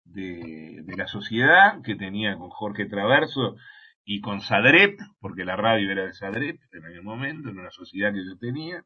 de, 0.05 0.85
la 0.97 1.09
sociedad 1.09 1.83
que 1.83 1.97
tenía 1.97 2.37
con 2.39 2.51
Jorge 2.51 2.87
Traverso 2.87 3.57
y 4.05 4.21
con 4.21 4.41
Sadret, 4.43 4.97
porque 5.19 5.45
la 5.45 5.57
radio 5.57 5.91
era 5.91 6.05
de 6.05 6.13
Sadret 6.15 6.61
en 6.73 6.85
aquel 6.85 7.03
momento, 7.03 7.49
en 7.49 7.59
una 7.59 7.73
sociedad 7.73 8.13
que 8.13 8.25
yo 8.25 8.39
tenía. 8.39 8.85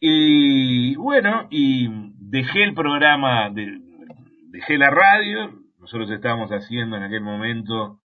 Y 0.00 0.96
bueno, 0.96 1.46
y 1.50 1.88
dejé 2.18 2.64
el 2.64 2.74
programa, 2.74 3.48
dejé 3.50 4.76
la 4.76 4.90
radio, 4.90 5.56
nosotros 5.78 6.10
estábamos 6.10 6.50
haciendo 6.50 6.96
en 6.96 7.04
aquel 7.04 7.20
momento 7.20 7.99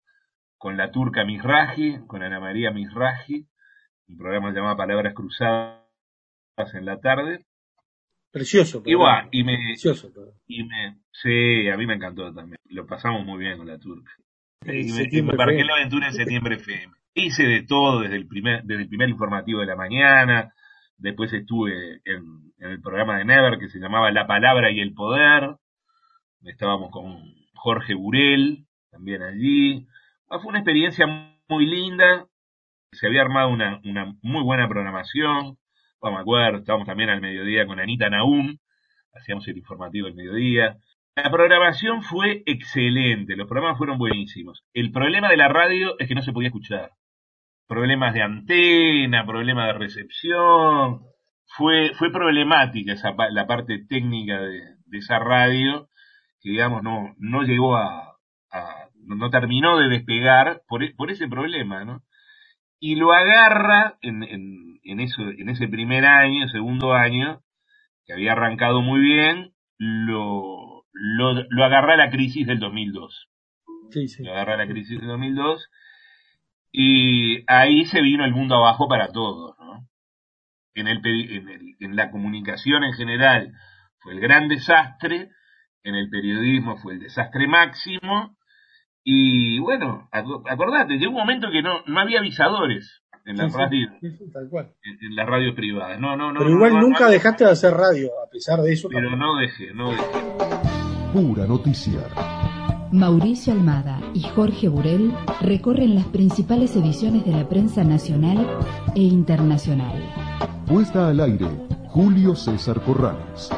con 0.63 0.77
la 0.77 0.91
turca 0.91 1.25
Misraji, 1.25 2.05
con 2.07 2.23
Ana 2.23 2.39
María 2.39 2.71
Misraji, 2.71 3.45
un 4.07 4.17
programa 4.17 4.53
llamado 4.53 4.77
Palabras 4.77 5.13
Cruzadas 5.13 5.83
en 6.73 6.85
la 6.85 7.01
tarde. 7.01 7.45
Precioso. 8.31 8.81
Igual, 8.85 9.27
y 9.33 9.43
me, 9.43 9.57
Precioso, 9.57 10.09
y 10.47 10.63
me, 10.63 11.01
sí, 11.11 11.67
a 11.67 11.75
mí 11.75 11.85
me 11.85 11.95
encantó 11.95 12.33
también. 12.33 12.55
Lo 12.69 12.87
pasamos 12.87 13.25
muy 13.25 13.39
bien 13.39 13.57
con 13.57 13.67
la 13.67 13.77
turca. 13.77 14.09
Y 14.61 14.93
me, 14.93 15.21
me 15.21 15.31
embarqué 15.31 15.65
la 15.65 15.73
aventura 15.73 16.07
en 16.07 16.13
septiembre 16.13 16.55
FM. 16.55 16.93
Hice 17.13 17.43
de 17.43 17.63
todo 17.63 17.99
desde 17.99 18.15
el 18.15 18.25
primer, 18.25 18.63
desde 18.63 18.83
el 18.83 18.87
primer 18.87 19.09
informativo 19.09 19.59
de 19.59 19.65
la 19.65 19.75
mañana, 19.75 20.53
Después 20.95 21.33
estuve 21.33 21.99
en, 22.05 22.53
el 22.59 22.79
programa 22.79 23.17
de 23.17 23.25
Never 23.25 23.59
que 23.59 23.67
se 23.67 23.79
llamaba 23.79 24.11
La 24.11 24.25
Palabra 24.25 24.71
y 24.71 24.79
el 24.79 24.93
Poder. 24.93 25.57
Estábamos 26.43 26.89
con 26.91 27.21
Jorge 27.53 27.95
Burel, 27.95 28.65
también 28.89 29.23
allí. 29.23 29.85
Ah, 30.33 30.39
fue 30.39 30.49
una 30.49 30.59
experiencia 30.59 31.05
muy 31.47 31.67
linda. 31.67 32.25
Se 32.91 33.05
había 33.05 33.21
armado 33.21 33.49
una, 33.49 33.79
muy 34.23 34.41
buena 34.43 34.67
programación. 34.67 35.59
No 36.01 36.11
me 36.11 36.17
acuerdo, 36.17 36.57
estábamos 36.57 36.87
también 36.87 37.11
al 37.11 37.21
mediodía 37.21 37.67
con 37.67 37.79
Anita 37.79 38.09
Naum. 38.09 38.57
Hacíamos 39.13 39.47
el 39.47 39.57
informativo 39.57 40.07
del 40.07 40.15
mediodía. 40.15 40.77
La 41.15 41.29
programación 41.29 42.01
fue 42.01 42.41
excelente, 42.47 43.35
los 43.35 43.47
programas 43.47 43.77
fueron 43.77 43.99
buenísimos. 43.99 44.63
El 44.73 44.91
problema 44.91 45.29
de 45.29 45.37
la 45.37 45.49
radio 45.49 45.99
es 45.99 46.07
que 46.07 46.15
no 46.15 46.23
se 46.23 46.33
podía 46.33 46.47
escuchar 46.47 46.89
problemas 47.67 48.15
de 48.15 48.23
antena, 48.23 49.27
problemas 49.27 49.67
de 49.67 49.73
recepción. 49.73 51.03
Fue, 51.45 51.93
fue 51.93 52.11
problemática 52.11 52.93
esa, 52.93 53.13
la 53.29 53.45
parte 53.45 53.85
técnica 53.87 54.41
de, 54.41 54.63
esa 54.93 55.19
radio, 55.19 55.89
que 56.41 56.49
digamos 56.49 56.81
no, 56.81 57.13
no 57.19 57.43
llegó 57.43 57.77
a, 57.77 58.17
no 59.05 59.29
terminó 59.29 59.77
de 59.77 59.89
despegar 59.89 60.61
por, 60.67 60.81
por 60.95 61.11
ese 61.11 61.27
problema, 61.27 61.85
¿no? 61.85 62.03
Y 62.79 62.95
lo 62.95 63.13
agarra 63.13 63.97
en, 64.01 64.23
en, 64.23 64.79
en, 64.83 64.99
eso, 64.99 65.21
en 65.21 65.49
ese 65.49 65.67
primer 65.67 66.05
año, 66.05 66.47
segundo 66.49 66.93
año, 66.93 67.41
que 68.05 68.13
había 68.13 68.33
arrancado 68.33 68.81
muy 68.81 69.01
bien, 69.01 69.53
lo, 69.77 70.85
lo, 70.91 71.33
lo 71.49 71.63
agarra 71.63 71.95
la 71.97 72.09
crisis 72.09 72.45
del 72.45 72.59
2002. 72.59 73.29
Sí, 73.91 74.07
sí. 74.07 74.23
Lo 74.23 74.31
agarra 74.31 74.57
la 74.57 74.67
crisis 74.67 74.99
del 74.99 75.07
2002 75.07 75.69
y 76.75 77.43
ahí 77.47 77.85
se 77.85 78.01
vino 78.01 78.25
el 78.25 78.33
mundo 78.33 78.55
abajo 78.55 78.87
para 78.87 79.11
todos, 79.11 79.55
¿no? 79.59 79.87
En, 80.73 80.87
el, 80.87 81.01
en, 81.79 81.95
la 81.95 82.09
comunicación 82.09 82.83
en 82.83 82.93
general 82.93 83.53
fue 83.99 84.13
el 84.13 84.19
gran 84.19 84.47
desastre, 84.47 85.29
en 85.83 85.93
el 85.93 86.09
periodismo 86.09 86.77
fue 86.77 86.93
el 86.93 86.99
desastre 86.99 87.47
máximo, 87.47 88.35
y 89.03 89.59
bueno, 89.59 90.09
acordate, 90.11 90.97
llegó 90.97 91.11
un 91.11 91.17
momento 91.17 91.47
que 91.51 91.61
no, 91.61 91.81
no 91.85 91.99
había 91.99 92.19
avisadores 92.19 93.03
en 93.25 93.37
las 93.37 93.53
radios, 93.53 93.91
En, 94.01 95.15
las 95.15 95.27
radios 95.27 95.55
privadas. 95.55 95.99
No, 95.99 96.15
no, 96.17 96.31
no. 96.33 96.39
Pero 96.39 96.51
igual 96.51 96.79
nunca 96.79 97.09
dejaste 97.09 97.45
de 97.45 97.51
hacer 97.51 97.73
radio, 97.73 98.09
a 98.25 98.29
pesar 98.29 98.61
de 98.61 98.73
eso. 98.73 98.89
Pero 98.89 99.15
no 99.15 99.37
dejé, 99.37 99.73
no 99.73 99.91
dejé. 99.91 100.03
Pura 101.13 101.45
noticia. 101.45 102.01
Mauricio 102.91 103.53
Almada 103.53 103.99
y 104.13 104.21
Jorge 104.21 104.67
Burel 104.67 105.13
recorren 105.41 105.95
las 105.95 106.05
principales 106.05 106.75
ediciones 106.75 107.25
de 107.25 107.31
la 107.31 107.49
prensa 107.49 107.83
nacional 107.83 108.45
e 108.95 109.01
internacional. 109.01 109.99
Puesta 110.67 111.07
al 111.07 111.19
aire, 111.19 111.47
Julio 111.87 112.35
César 112.35 112.81
Corrales. 112.81 113.49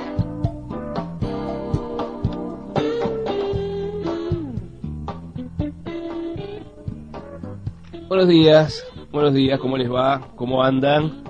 Buenos 8.15 8.29
días, 8.29 8.87
buenos 9.11 9.33
días, 9.33 9.59
¿cómo 9.59 9.75
les 9.75 9.91
va? 9.91 10.29
¿Cómo 10.37 10.63
andan? 10.63 11.21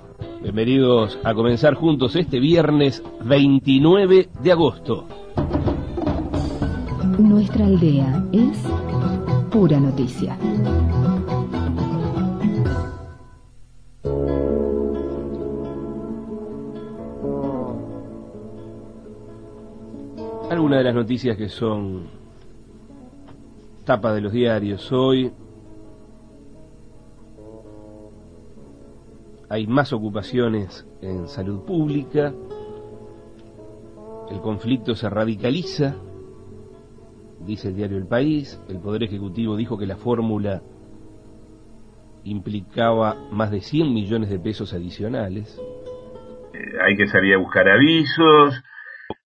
Bienvenidos 0.44 1.18
a 1.24 1.34
comenzar 1.34 1.74
juntos 1.74 2.15
este 2.15 2.39
viernes 2.39 3.01
29 3.24 4.30
de 4.39 4.51
agosto. 4.51 5.08
Nuestra 7.18 7.65
aldea 7.65 8.24
es 8.32 8.63
pura 9.50 9.80
noticia. 9.80 10.38
Algunas 20.51 20.77
de 20.77 20.83
las 20.83 20.94
noticias 20.94 21.36
que 21.36 21.50
son 21.50 22.03
tapa 23.86 24.14
de 24.14 24.22
los 24.22 24.31
diarios 24.31 24.92
hoy. 24.92 25.31
Hay 29.55 29.68
más 29.68 29.94
ocupaciones 29.94 30.85
en 31.01 31.29
salud 31.29 31.63
pública. 31.63 32.33
El 34.29 34.41
conflicto 34.41 34.96
se 34.96 35.09
radicaliza 35.09 35.96
dice 37.46 37.70
el 37.70 37.75
diario 37.75 37.98
El 37.98 38.07
País, 38.07 38.59
el 38.68 38.79
Poder 38.79 39.03
Ejecutivo 39.03 39.55
dijo 39.55 39.77
que 39.77 39.85
la 39.85 39.96
fórmula 39.96 40.61
implicaba 42.25 43.15
más 43.31 43.51
de 43.51 43.61
100 43.61 43.94
millones 43.94 44.29
de 44.29 44.39
pesos 44.39 44.74
adicionales. 44.74 45.57
Eh, 46.53 46.77
hay 46.83 46.98
que 46.98 47.07
salir 47.07 47.35
a 47.35 47.37
buscar 47.37 47.70
avisos, 47.70 48.61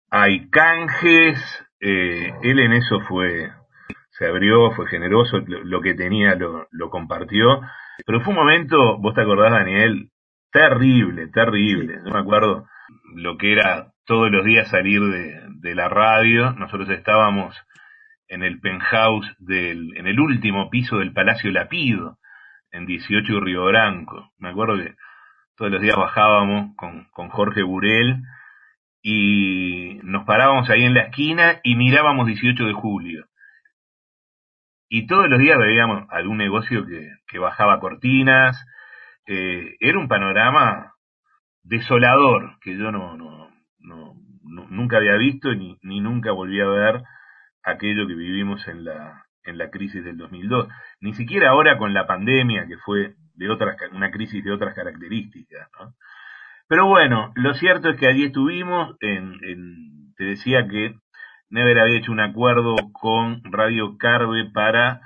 hay 0.09 0.49
canjes, 0.49 1.38
eh, 1.81 2.33
él 2.41 2.59
en 2.59 2.73
eso 2.73 3.01
fue, 3.01 3.51
se 4.09 4.25
abrió, 4.25 4.71
fue 4.71 4.88
generoso, 4.88 5.38
lo, 5.45 5.81
que 5.81 5.93
tenía 5.93 6.33
lo, 6.35 6.67
lo, 6.71 6.89
compartió, 6.89 7.61
pero 8.05 8.21
fue 8.21 8.33
un 8.33 8.39
momento, 8.39 8.97
vos 8.97 9.13
te 9.13 9.21
acordás 9.21 9.51
Daniel, 9.51 10.09
terrible, 10.56 11.28
terrible, 11.28 12.00
no 12.02 12.12
me 12.12 12.20
acuerdo 12.20 12.65
lo 13.13 13.38
que 13.38 13.52
era 13.52 13.91
todos 14.06 14.32
los 14.32 14.46
días 14.46 14.70
salir 14.70 15.02
de, 15.02 15.41
de 15.60 15.76
la 15.76 15.89
radio, 15.89 16.54
nosotros 16.54 16.89
estábamos 16.91 17.62
en 18.30 18.41
el 18.41 18.62
penthouse 18.62 19.36
del, 19.39 19.98
en 19.98 20.08
el 20.08 20.18
último 20.18 20.70
piso 20.70 21.00
del 21.00 21.12
Palacio 21.12 21.52
Lapido, 21.52 22.20
en 22.72 22.86
18 22.86 23.41
Río 23.41 23.65
Branco. 23.65 24.32
Me 24.38 24.48
acuerdo 24.48 24.78
que 24.78 24.96
todos 25.58 25.72
los 25.72 25.82
días 25.82 25.98
bajábamos 25.98 26.74
con, 26.78 27.04
con 27.12 27.28
Jorge 27.28 27.62
Burel 27.62 28.24
y 29.02 30.00
nos 30.04 30.24
parábamos 30.24 30.70
ahí 30.70 30.86
en 30.86 30.94
la 30.94 31.02
esquina 31.02 31.60
y 31.63 31.76
mirábamos 31.76 32.28
18 32.28 32.63
de 32.63 32.74
julio. 32.74 33.26
Y 34.88 35.06
todos 35.06 35.30
los 35.30 35.38
días 35.39 35.58
veíamos 35.58 36.08
algún 36.12 36.38
negocio 36.38 36.86
que, 36.86 37.10
que 37.28 37.39
bajaba 37.39 37.82
cortinas. 37.82 38.65
Eh, 39.27 39.75
era 39.79 39.99
un 39.99 40.07
panorama 40.07 40.93
desolador 41.63 42.59
que 42.61 42.77
yo 42.77 42.91
no, 42.91 43.17
no, 43.17 43.49
no, 43.79 44.15
nunca 44.69 44.97
había 44.97 45.15
visto 45.15 45.53
ni, 45.53 45.77
ni 45.81 45.99
nunca 45.99 46.31
volví 46.31 46.59
a 46.61 46.67
ver 46.67 47.03
aquello 47.63 48.07
que 48.07 48.13
vivimos 48.13 48.67
en 48.67 48.85
la, 48.85 49.25
en 49.43 49.57
la 49.57 49.69
crisis 49.69 50.03
del 50.03 50.17
2002. 50.17 50.67
Ni 51.01 51.13
siquiera 51.13 51.49
ahora 51.49 51.77
con 51.77 51.93
la 51.93 52.05
pandemia, 52.07 52.67
que 52.67 52.77
fue 52.77 53.15
de 53.33 53.49
otras, 53.49 53.77
una 53.91 54.11
crisis 54.11 54.43
de 54.43 54.51
otras 54.51 54.75
características. 54.75 55.67
¿no? 55.79 55.95
Pero 56.67 56.88
bueno, 56.88 57.31
lo 57.35 57.53
cierto 57.55 57.89
es 57.89 57.97
que 57.97 58.07
allí 58.07 58.25
estuvimos, 58.25 58.95
en, 59.01 59.33
en, 59.43 60.13
te 60.15 60.25
decía 60.25 60.67
que 60.67 60.95
Never 61.49 61.79
había 61.79 61.99
hecho 61.99 62.11
un 62.11 62.19
acuerdo 62.19 62.75
con 62.91 63.41
Radio 63.43 63.97
Carve 63.97 64.49
para 64.51 65.01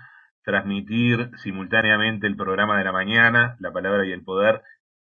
transmitir 0.49 1.29
simultáneamente 1.37 2.25
el 2.25 2.35
programa 2.35 2.79
de 2.79 2.83
la 2.83 2.91
mañana, 2.91 3.55
La 3.59 3.71
Palabra 3.71 4.03
y 4.07 4.11
el 4.11 4.23
Poder, 4.23 4.63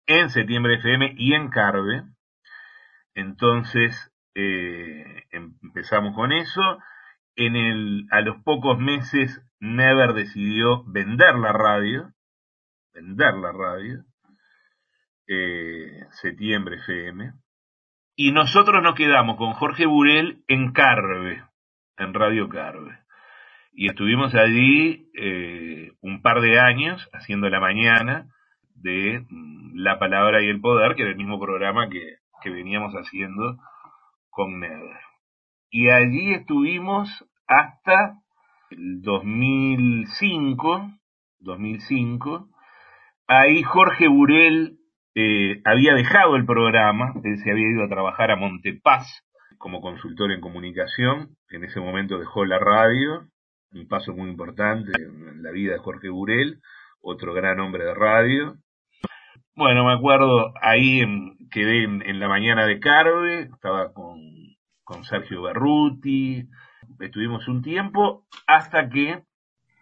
en 0.06 0.30
Septiembre 0.30 0.76
FM 0.76 1.16
y 1.18 1.34
en 1.34 1.50
Carve. 1.50 2.04
Entonces, 3.16 4.12
eh, 4.36 5.24
empezamos 5.32 6.14
con 6.14 6.32
eso 6.32 6.62
a 8.12 8.22
los 8.22 8.44
pocos 8.44 8.78
meses, 8.78 9.42
Never 9.60 10.14
decidió 10.14 10.84
vender 10.84 11.34
la 11.36 11.52
radio, 11.52 12.14
vender 12.94 13.34
la 13.34 13.52
radio, 13.52 14.04
eh, 15.26 16.06
septiembre 16.12 16.76
FM, 16.76 17.34
y 18.16 18.34
nosotros 18.34 18.84
nos 18.84 18.94
quedamos 18.94 19.38
con 19.38 19.54
Jorge 19.54 19.88
Burel 19.88 20.44
en 20.48 20.74
Carve, 20.74 21.44
en 21.98 22.14
Radio 22.14 22.50
Carve. 22.50 23.03
Y 23.74 23.90
estuvimos 23.90 24.36
allí 24.36 25.10
eh, 25.16 25.92
un 26.02 26.22
par 26.22 26.42
de 26.42 26.60
años 26.60 27.10
haciendo 27.14 27.50
la 27.50 27.60
mañana 27.60 28.28
de 28.76 29.26
mm, 29.30 29.76
La 29.76 30.00
Palabra 30.00 30.42
y 30.42 30.48
el 30.48 30.62
Poder, 30.62 30.96
que 30.96 31.04
era 31.04 31.12
el 31.12 31.18
mismo 31.18 31.40
programa 31.40 31.90
que, 31.90 32.18
que 32.42 32.50
veníamos 32.50 32.94
haciendo 32.94 33.58
con 34.30 34.60
Never 34.60 35.14
y 35.74 35.90
allí 35.90 36.34
estuvimos 36.36 37.10
hasta 37.48 38.20
el 38.70 39.02
2005, 39.02 40.92
2005. 41.40 42.48
Ahí 43.28 43.64
Jorge 43.64 44.08
Burel 44.08 44.78
eh, 45.16 45.62
había 45.66 45.96
dejado 45.96 46.36
el 46.36 46.46
programa, 46.46 47.16
él 47.24 47.40
se 47.40 47.50
había 47.50 47.68
ido 47.68 47.84
a 47.84 47.90
trabajar 47.90 48.30
a 48.30 48.36
Montepaz 48.36 49.24
como 49.58 49.82
consultor 49.82 50.32
en 50.32 50.42
comunicación, 50.42 51.30
en 51.50 51.64
ese 51.64 51.80
momento 51.80 52.20
dejó 52.20 52.46
la 52.46 52.60
radio, 52.60 53.26
un 53.74 53.88
paso 53.88 54.14
muy 54.14 54.30
importante 54.30 54.92
en 55.02 55.42
la 55.42 55.52
vida 55.52 55.74
de 55.74 55.80
Jorge 55.80 56.10
Burel, 56.10 56.62
otro 57.02 57.34
gran 57.34 57.60
hombre 57.60 57.86
de 57.86 57.94
radio. 57.94 58.56
Bueno, 59.56 59.86
me 59.86 59.94
acuerdo, 59.94 60.54
ahí 60.62 61.02
quedé 61.52 61.84
en, 61.84 62.02
en 62.02 62.20
la 62.20 62.28
mañana 62.28 62.66
de 62.66 62.80
Carve, 62.80 63.50
estaba 63.54 63.94
con 63.94 64.20
con 64.84 65.04
Sergio 65.06 65.42
Berruti, 65.44 66.48
estuvimos 67.00 67.48
un 67.48 67.62
tiempo 67.62 68.26
hasta 68.48 68.90
que 68.90 69.24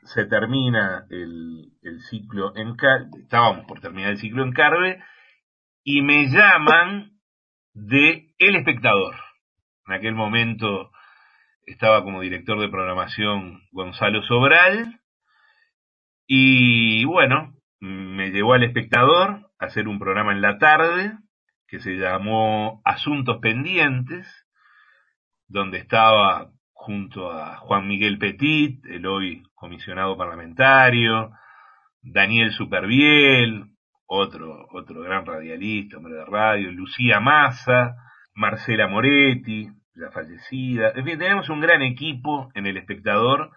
se 0.04 0.26
termina 0.26 1.06
el, 1.10 1.72
el 1.82 2.02
ciclo 2.02 2.56
en 2.56 2.76
Carve, 2.76 3.10
estábamos 3.22 3.66
por 3.66 3.82
terminar 3.82 4.12
el 4.12 4.18
ciclo 4.18 4.44
en 4.44 4.54
Carve 4.54 5.04
y 5.84 6.02
me 6.02 6.28
llaman 6.28 7.12
de 7.74 8.34
El 8.38 8.56
Espectador. 8.56 9.16
En 9.88 9.94
aquel 9.96 10.14
momento 10.14 10.92
estaba 11.66 12.04
como 12.04 12.22
director 12.22 12.60
de 12.60 12.70
programación 12.70 13.62
Gonzalo 13.72 14.24
Sobral 14.24 15.00
y 16.28 17.04
bueno, 17.06 17.56
me 17.80 18.32
llevó 18.32 18.54
al 18.54 18.64
espectador 18.64 19.52
a 19.60 19.66
hacer 19.66 19.88
un 19.88 20.00
programa 20.00 20.32
en 20.32 20.42
la 20.42 20.58
tarde 20.58 21.18
que 21.68 21.80
se 21.80 21.98
llamó 21.98 22.82
Asuntos 22.86 23.40
Pendientes, 23.40 24.28
donde 25.48 25.80
estaba 25.80 26.52
junto 26.74 27.32
a 27.32 27.58
Juan 27.58 27.88
Miguel 27.88 28.18
Petit, 28.18 28.86
el 28.86 29.06
hoy 29.06 29.44
comisionado 29.56 30.18
parlamentario, 30.18 31.32
Daniel 32.02 32.52
Superviel, 32.52 33.66
otro, 34.06 34.68
otro 34.72 35.02
gran 35.02 35.26
radialista, 35.26 35.98
hombre 35.98 36.16
de 36.16 36.26
radio, 36.26 36.72
Lucía 36.72 37.20
Massa, 37.20 37.96
Marcela 38.34 38.88
Moretti, 38.88 39.70
ya 39.96 40.12
fallecida. 40.12 40.92
En 40.96 41.06
fin, 41.06 41.20
tenemos 41.20 41.50
un 41.50 41.62
gran 41.62 41.82
equipo 41.82 42.50
en 42.54 42.66
El 42.66 42.78
Espectador, 42.78 43.52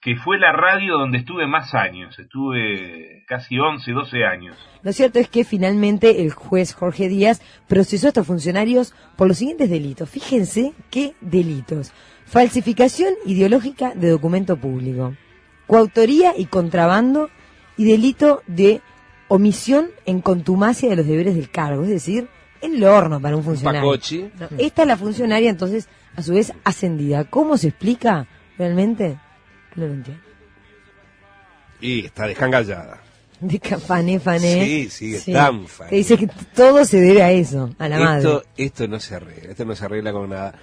que 0.00 0.16
fue 0.16 0.38
la 0.38 0.52
radio 0.52 0.98
donde 0.98 1.18
estuve 1.18 1.46
más 1.46 1.74
años, 1.74 2.18
estuve 2.18 3.24
casi 3.28 3.58
11, 3.58 3.92
12 3.92 4.24
años. 4.24 4.56
Lo 4.82 4.92
cierto 4.92 5.20
es 5.20 5.28
que 5.28 5.44
finalmente 5.44 6.22
el 6.22 6.32
juez 6.32 6.74
Jorge 6.74 7.08
Díaz 7.08 7.40
procesó 7.68 8.08
a 8.08 8.08
estos 8.08 8.26
funcionarios 8.26 8.94
por 9.16 9.28
los 9.28 9.38
siguientes 9.38 9.70
delitos. 9.70 10.10
Fíjense 10.10 10.72
qué 10.90 11.14
delitos. 11.20 11.92
Falsificación 12.24 13.14
ideológica 13.26 13.92
de 13.94 14.10
documento 14.10 14.56
público, 14.56 15.14
coautoría 15.68 16.32
y 16.36 16.46
contrabando 16.46 17.30
y 17.76 17.84
delito 17.84 18.42
de 18.46 18.80
omisión 19.28 19.86
en 20.04 20.20
contumacia 20.20 20.90
de 20.90 20.96
los 20.96 21.06
deberes 21.06 21.36
del 21.36 21.50
cargo, 21.50 21.84
es 21.84 21.90
decir, 21.90 22.28
el 22.62 22.82
horno 22.84 23.20
para 23.20 23.36
un 23.36 23.44
funcionario. 23.44 23.80
Pacochi. 23.80 24.30
No, 24.38 24.48
esta 24.58 24.82
es 24.82 24.88
la 24.88 24.96
funcionaria 24.96 25.50
entonces, 25.50 25.88
a 26.16 26.22
su 26.22 26.32
vez, 26.32 26.52
ascendida. 26.64 27.24
¿Cómo 27.24 27.56
se 27.56 27.68
explica 27.68 28.26
realmente? 28.56 29.18
No 29.74 29.86
lo 29.86 29.92
entiendo. 29.92 30.22
Y 31.80 32.06
está 32.06 32.26
descangallada. 32.26 33.00
De 33.40 33.58
fané, 33.58 34.20
fané. 34.20 34.64
Sí, 34.64 34.90
sigue 34.90 35.32
tan 35.32 35.66
fané. 35.66 35.90
Te 35.90 35.96
dice 35.96 36.16
que 36.16 36.28
todo 36.54 36.84
se 36.84 37.00
debe 37.00 37.22
a 37.22 37.32
eso, 37.32 37.74
a 37.78 37.88
la 37.88 37.98
madre. 37.98 38.18
Esto, 38.18 38.44
esto 38.56 38.88
no 38.88 39.00
se 39.00 39.16
arregla, 39.16 39.50
esto 39.50 39.64
no 39.64 39.74
se 39.74 39.84
arregla 39.84 40.12
con 40.12 40.30
nada. 40.30 40.54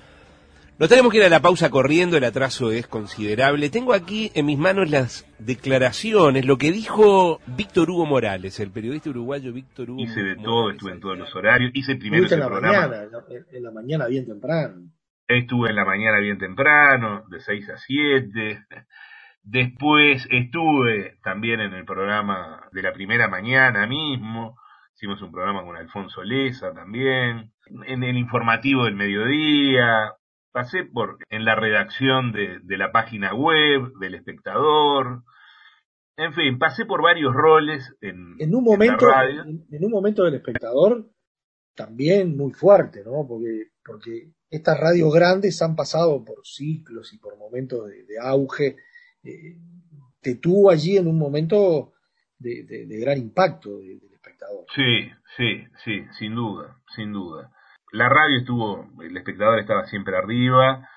Nos 0.79 0.87
tenemos 0.87 1.11
que 1.11 1.17
ir 1.17 1.25
a 1.25 1.29
la 1.29 1.41
pausa 1.41 1.69
corriendo, 1.69 2.15
el 2.15 2.23
atraso 2.23 2.71
es 2.71 2.87
considerable. 2.87 3.69
Tengo 3.69 3.93
aquí 3.93 4.31
en 4.33 4.45
mis 4.45 4.57
manos 4.57 4.89
las 4.89 5.27
declaraciones, 5.37 6.45
lo 6.45 6.57
que 6.57 6.71
dijo 6.71 7.41
Víctor 7.47 7.89
Hugo 7.89 8.05
Morales, 8.05 8.61
el 8.61 8.71
periodista 8.71 9.09
uruguayo 9.09 9.51
Víctor 9.51 9.89
Hugo 9.89 9.99
Hice 9.99 10.21
de 10.21 10.35
Morales. 10.37 10.45
todo, 10.45 10.71
estuve 10.71 10.91
en 10.93 10.99
todos 11.01 11.17
los 11.17 11.35
horarios, 11.35 11.71
hice 11.73 11.97
primero 11.97 12.25
ese 12.25 12.35
en 12.35 12.39
la 12.39 12.47
programa. 12.47 12.87
mañana, 12.87 13.09
en 13.51 13.63
la 13.63 13.71
mañana 13.71 14.07
bien 14.07 14.25
temprano. 14.25 14.75
Estuve 15.27 15.69
en 15.69 15.75
la 15.75 15.83
mañana 15.83 16.19
bien 16.19 16.37
temprano, 16.37 17.25
de 17.29 17.41
6 17.41 17.69
a 17.71 17.77
7. 17.77 18.63
Después 19.43 20.25
estuve 20.31 21.17
también 21.21 21.59
en 21.59 21.73
el 21.73 21.83
programa 21.83 22.69
de 22.71 22.81
la 22.83 22.93
primera 22.93 23.27
mañana 23.27 23.85
mismo. 23.85 24.55
Hicimos 24.95 25.21
un 25.21 25.33
programa 25.33 25.61
con 25.65 25.75
Alfonso 25.75 26.23
Leza 26.23 26.71
también. 26.73 27.51
En 27.85 28.03
el 28.03 28.15
informativo 28.15 28.85
del 28.85 28.95
mediodía. 28.95 30.13
Pasé 30.51 30.83
por 30.83 31.17
en 31.29 31.45
la 31.45 31.55
redacción 31.55 32.31
de, 32.31 32.59
de 32.63 32.77
la 32.77 32.91
página 32.91 33.33
web, 33.35 33.93
del 33.99 34.15
espectador. 34.15 35.23
En 36.17 36.33
fin, 36.33 36.57
pasé 36.59 36.85
por 36.85 37.01
varios 37.01 37.33
roles 37.33 37.95
en, 38.01 38.35
En 38.39 38.53
un 38.55 38.63
la 38.65 38.71
momento, 38.71 39.07
radio. 39.09 39.43
en, 39.43 39.65
en 39.71 39.85
un 39.85 39.91
momento 39.91 40.23
del 40.23 40.35
espectador, 40.35 41.09
también 41.75 42.35
muy 42.35 42.51
fuerte, 42.51 43.03
¿no? 43.05 43.25
Porque, 43.27 43.67
porque 43.85 44.31
estas 44.49 44.79
radios 44.79 45.13
grandes 45.13 45.61
han 45.61 45.75
pasado 45.75 46.25
por 46.25 46.45
ciclos 46.45 47.13
y 47.13 47.19
por 47.19 47.37
momentos 47.37 47.87
de, 47.87 48.03
de 48.05 48.19
auge. 48.19 48.75
Eh, 49.23 49.55
te 50.21 50.35
tuvo 50.35 50.69
allí 50.71 50.97
en 50.97 51.07
un 51.07 51.17
momento 51.17 51.93
de, 52.37 52.63
de- 52.63 52.85
de 52.85 52.97
gran 52.99 53.17
impacto 53.17 53.77
de- 53.79 53.99
del 53.99 54.13
espectador. 54.13 54.65
Sí, 54.75 55.09
sí, 55.37 55.63
sí, 55.85 56.03
sin 56.17 56.35
duda, 56.35 56.81
sin 56.95 57.13
duda. 57.13 57.53
La 57.91 58.07
radio 58.07 58.37
estuvo, 58.37 58.87
el 59.01 59.17
espectador 59.17 59.59
estaba 59.59 59.85
siempre 59.85 60.15
arriba. 60.15 60.87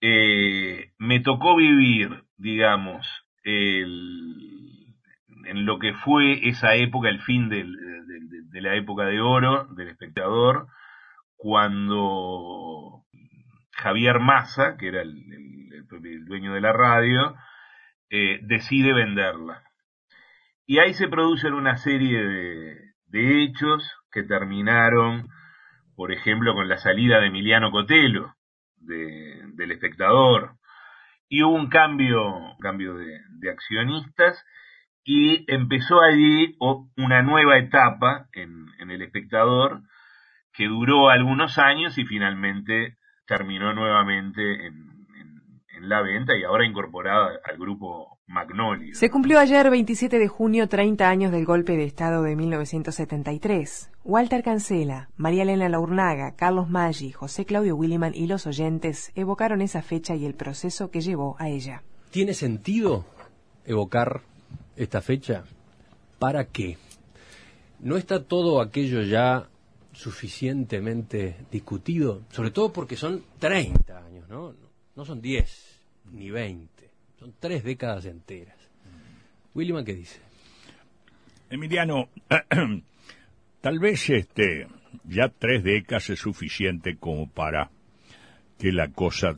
Eh, 0.00 0.92
me 0.98 1.20
tocó 1.20 1.56
vivir, 1.56 2.24
digamos, 2.36 3.06
el, 3.44 4.96
en 5.44 5.66
lo 5.66 5.78
que 5.78 5.92
fue 5.92 6.48
esa 6.48 6.74
época, 6.74 7.08
el 7.08 7.20
fin 7.20 7.48
de, 7.48 7.64
la 8.60 8.74
época 8.76 9.04
de 9.04 9.20
oro 9.20 9.66
del 9.74 9.88
espectador, 9.88 10.68
cuando 11.36 13.04
Javier 13.72 14.20
Massa, 14.20 14.76
que 14.78 14.88
era 14.88 15.02
el, 15.02 15.20
dueño 16.24 16.54
de 16.54 16.60
la 16.60 16.72
radio, 16.72 17.34
eh, 18.08 18.40
decide 18.42 18.94
venderla. 18.94 19.62
Y 20.66 20.78
ahí 20.78 20.94
se 20.94 21.08
producen 21.08 21.52
una 21.52 21.76
serie 21.76 22.22
de 22.22 23.42
hechos 23.42 23.92
que 24.10 24.22
terminaron, 24.22 25.28
por 25.96 26.12
ejemplo, 26.12 26.54
con 26.54 26.68
la 26.68 26.78
salida 26.78 27.20
de 27.20 27.26
Emiliano 27.28 27.70
Cotelo 27.70 28.34
de- 28.76 29.42
del 29.54 29.72
espectador. 29.72 30.52
Y 31.28 31.42
hubo 31.42 31.54
un 31.54 31.68
cambio, 31.68 32.24
de, 32.94 33.20
de 33.40 33.50
accionistas 33.50 34.44
y 35.04 35.44
empezó 35.52 36.00
allí 36.00 36.56
una 36.96 37.22
nueva 37.22 37.58
etapa 37.58 38.26
en, 38.32 38.66
en 38.78 38.90
el 38.90 39.02
espectador 39.02 39.80
que 40.52 40.66
duró 40.66 41.08
algunos 41.08 41.58
años 41.58 41.96
y 41.96 42.04
finalmente 42.04 42.96
terminó 43.26 43.72
nuevamente 43.72 44.66
en, 44.66 44.91
en- 45.76 45.88
la 45.88 46.00
venta 46.02 46.32
y 46.36 46.44
ahora 46.44 46.64
incorporada 46.66 47.30
al 47.44 47.58
grupo 47.58 48.18
Magnolia. 48.26 48.94
Se 48.94 49.10
cumplió 49.10 49.38
ayer, 49.38 49.68
27 49.70 50.18
de 50.18 50.28
junio, 50.28 50.68
30 50.68 51.08
años 51.08 51.32
del 51.32 51.44
golpe 51.44 51.76
de 51.76 51.84
Estado 51.84 52.22
de 52.22 52.34
1973. 52.36 53.90
Walter 54.04 54.42
Cancela, 54.42 55.08
María 55.16 55.42
Elena 55.42 55.68
Laurnaga, 55.68 56.34
Carlos 56.36 56.68
Maggi, 56.70 57.12
José 57.12 57.44
Claudio 57.44 57.76
Williman 57.76 58.14
y 58.14 58.26
los 58.26 58.46
oyentes 58.46 59.12
evocaron 59.14 59.60
esa 59.60 59.82
fecha 59.82 60.14
y 60.14 60.24
el 60.24 60.34
proceso 60.34 60.90
que 60.90 61.00
llevó 61.00 61.36
a 61.38 61.48
ella. 61.48 61.82
¿Tiene 62.10 62.34
sentido 62.34 63.04
evocar 63.66 64.22
esta 64.76 65.00
fecha? 65.02 65.44
¿Para 66.18 66.44
qué? 66.46 66.78
¿No 67.80 67.96
está 67.96 68.22
todo 68.24 68.60
aquello 68.60 69.02
ya 69.02 69.48
suficientemente 69.92 71.36
discutido? 71.50 72.22
Sobre 72.30 72.50
todo 72.50 72.72
porque 72.72 72.96
son 72.96 73.22
30 73.38 73.98
años, 74.06 74.28
¿no? 74.28 74.54
No 74.96 75.04
son 75.04 75.20
10 75.22 75.80
ni 76.12 76.30
20, 76.30 76.68
son 77.18 77.32
tres 77.38 77.64
décadas 77.64 78.04
enteras. 78.06 78.56
Williman, 79.54 79.84
¿qué 79.84 79.94
dice? 79.94 80.20
Emiliano, 81.50 82.08
tal 83.60 83.78
vez 83.78 84.08
este 84.10 84.66
ya 85.04 85.28
tres 85.28 85.62
décadas 85.62 86.10
es 86.10 86.18
suficiente 86.20 86.96
como 86.96 87.28
para 87.28 87.70
que 88.58 88.72
la 88.72 88.88
cosa 88.88 89.36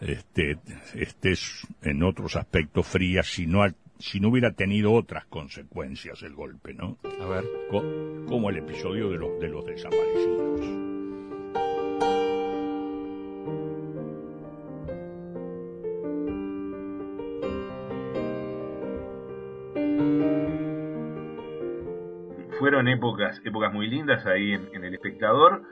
este, 0.00 0.58
esté 0.94 1.34
en 1.82 2.02
otros 2.02 2.36
aspectos 2.36 2.86
fría 2.86 3.22
si 3.22 3.46
no, 3.46 3.64
si 3.98 4.20
no 4.20 4.28
hubiera 4.28 4.52
tenido 4.52 4.92
otras 4.92 5.24
consecuencias 5.26 6.22
el 6.22 6.34
golpe, 6.34 6.74
¿no? 6.74 6.98
A 7.20 7.26
ver. 7.26 7.44
Co- 7.70 7.84
como 8.26 8.50
el 8.50 8.58
episodio 8.58 9.10
de 9.10 9.18
los, 9.18 9.40
de 9.40 9.48
los 9.48 9.64
desaparecidos. 9.66 10.60
Fueron 22.64 22.88
épocas, 22.88 23.42
épocas 23.44 23.74
muy 23.74 23.88
lindas 23.88 24.24
ahí 24.24 24.52
en, 24.52 24.70
en 24.72 24.84
El 24.86 24.94
Espectador. 24.94 25.64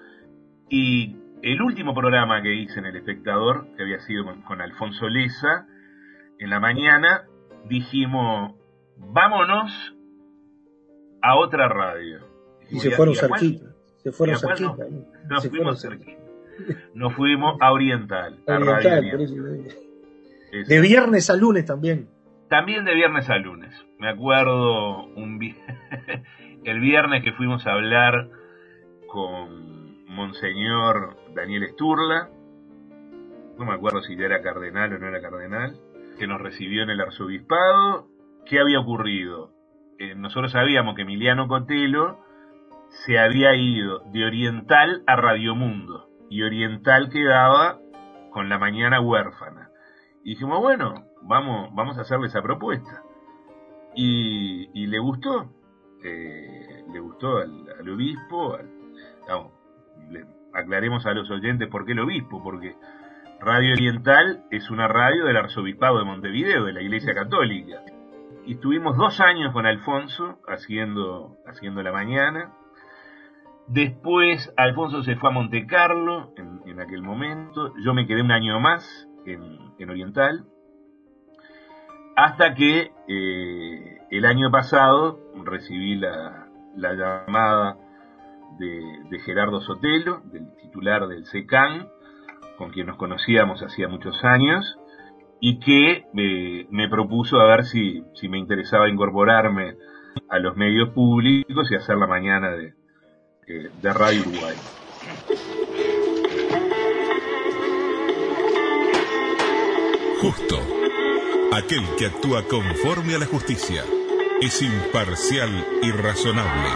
Y 0.69 1.17
el 1.41 1.63
último 1.63 1.95
programa 1.95 2.43
que 2.43 2.53
hice 2.53 2.81
en 2.81 2.85
El 2.85 2.97
Espectador, 2.97 3.67
que 3.75 3.83
había 3.83 3.99
sido 4.01 4.27
con, 4.27 4.43
con 4.43 4.61
Alfonso 4.61 5.09
Leza, 5.09 5.67
en 6.39 6.51
la 6.51 6.61
mañana 6.61 7.25
dijimos, 7.65 8.53
vámonos 8.99 9.73
a 11.23 11.39
otra 11.39 11.67
radio. 11.67 12.27
Y 12.71 12.79
se 12.79 12.91
fueron 12.91 13.15
cerquita. 13.15 13.71
Se 13.97 14.13
fueron 14.13 14.37
cerquita. 14.37 14.85
¿no? 14.91 15.07
Nos 15.31 15.43
Se 15.43 15.49
fuimos 15.49 15.81
cerquita. 15.81 16.21
Nos 16.93 17.15
fuimos 17.15 17.57
a 17.63 17.73
Oriental, 17.73 18.39
a 18.47 18.53
Oriental, 18.59 19.11
por 19.11 19.21
eso. 19.23 19.35
De 20.69 20.81
viernes 20.83 21.31
a 21.31 21.37
lunes 21.37 21.65
también. 21.65 22.11
También 22.51 22.85
de 22.85 22.95
viernes 22.95 23.31
a 23.31 23.39
lunes. 23.39 23.75
Me 23.99 24.11
acuerdo 24.11 25.07
un 25.07 25.39
el 26.65 26.81
viernes 26.81 27.23
que 27.23 27.33
fuimos 27.33 27.67
a 27.67 27.73
hablar 27.73 28.29
con 29.09 30.07
Monseñor 30.07 31.17
Daniel 31.35 31.65
Esturla. 31.65 32.29
No 33.59 33.65
me 33.65 33.75
acuerdo 33.75 34.03
si 34.03 34.17
ya 34.17 34.27
era 34.27 34.43
cardenal 34.43 34.93
o 34.93 34.99
no 34.99 35.07
era 35.09 35.21
cardenal. 35.21 35.79
Que 36.19 36.27
nos 36.27 36.41
recibió 36.41 36.83
en 36.83 36.91
el 36.91 37.01
arzobispado. 37.01 38.09
¿Qué 38.47 38.61
había 38.61 38.81
ocurrido? 38.81 39.53
Eh, 39.99 40.15
nosotros 40.15 40.53
sabíamos 40.53 40.95
que 40.95 41.03
Emiliano 41.03 41.49
Cotelo 41.49 42.19
se 43.07 43.19
había 43.19 43.55
ido 43.55 44.01
de 44.13 44.25
Oriental 44.25 45.03
a 45.07 45.17
Radiomundo 45.17 46.09
y 46.29 46.43
Oriental 46.43 47.09
quedaba 47.11 47.79
con 48.31 48.49
la 48.49 48.59
mañana 48.59 49.01
huérfana. 49.01 49.71
Y 50.25 50.31
dijimos, 50.31 50.61
bueno, 50.61 51.05
vamos, 51.23 51.75
vamos 51.75 51.99
a 51.99 52.03
hacerle 52.03 52.29
esa 52.29 52.43
propuesta. 52.43 53.03
Y, 53.95 54.87
le 54.87 54.99
gustó, 54.99 55.53
eh, 56.05 56.85
le 56.93 57.01
gustó 57.01 57.39
al, 57.39 57.89
obispo, 57.89 58.59
le 60.11 60.25
aclaremos 60.53 61.07
a 61.07 61.15
los 61.15 61.31
oyentes 61.31 61.69
por 61.69 61.85
qué 61.85 61.93
el 61.93 62.01
obispo, 62.01 62.43
porque 62.43 62.77
Radio 63.41 63.73
Oriental 63.73 64.45
es 64.53 64.71
una 64.71 64.87
radio 64.87 65.25
del 65.25 65.37
Arzobispado 65.37 65.99
de 65.99 66.05
Montevideo, 66.05 66.65
de 66.65 66.73
la 66.73 66.81
Iglesia 66.81 67.13
Católica. 67.13 67.83
Y 68.47 68.55
estuvimos 68.55 68.97
dos 68.97 69.21
años 69.21 69.53
con 69.53 69.67
Alfonso 69.67 70.39
haciendo, 70.47 71.39
haciendo 71.47 71.83
la 71.83 71.91
mañana. 71.91 72.53
Después 73.67 74.53
Alfonso 74.57 75.03
se 75.03 75.17
fue 75.17 75.31
a 75.31 75.33
Monte 75.33 75.67
Carlo 75.67 76.33
en, 76.37 76.81
aquel 76.81 77.03
momento. 77.03 77.75
Yo 77.85 77.95
me 77.95 78.07
quedé 78.07 78.23
un 78.23 78.31
año 78.31 78.61
más 78.61 79.09
en, 79.27 79.91
Oriental. 79.91 80.45
Hasta 82.15 82.55
que 82.55 82.93
eh, 83.09 84.02
el 84.13 84.27
año 84.27 84.51
pasado 84.51 85.19
recibí 85.43 85.97
la, 85.97 86.49
llamada 86.77 87.79
de, 88.59 89.19
Gerardo 89.25 89.63
Sotelo, 89.63 90.21
del 90.27 90.55
titular 90.57 91.09
del 91.09 91.25
SECAN, 91.25 91.89
con 92.59 92.71
quien 92.71 92.89
nos 92.89 92.99
conocíamos 92.99 93.63
hacía 93.63 93.89
muchos 93.89 94.23
años, 94.23 94.79
y 95.41 95.59
que 95.61 96.05
me 96.13 96.89
propuso 96.91 97.41
a 97.41 97.47
ver 97.47 97.65
si, 97.65 98.05
si 98.15 98.29
me 98.29 98.39
interesaba 98.39 98.89
incorporarme 98.91 99.77
a 100.29 100.39
los 100.39 100.57
medios 100.57 100.91
públicos 100.91 101.71
y 101.71 101.75
hacer 101.75 101.97
la 101.97 102.07
mañana 102.07 102.51
de, 102.51 102.75
eh, 103.49 103.71
de 103.81 103.93
Radio 103.95 104.21
Uruguay. 104.21 104.57
Justo. 110.21 110.59
Aquel 111.53 111.83
que 111.99 112.07
actúa 112.07 112.43
conforme 112.45 113.15
a 113.15 113.19
la 113.19 113.27
justicia. 113.27 113.83
Es 114.43 114.61
imparcial 114.61 115.65
y 115.85 115.93
razonable. 115.93 116.69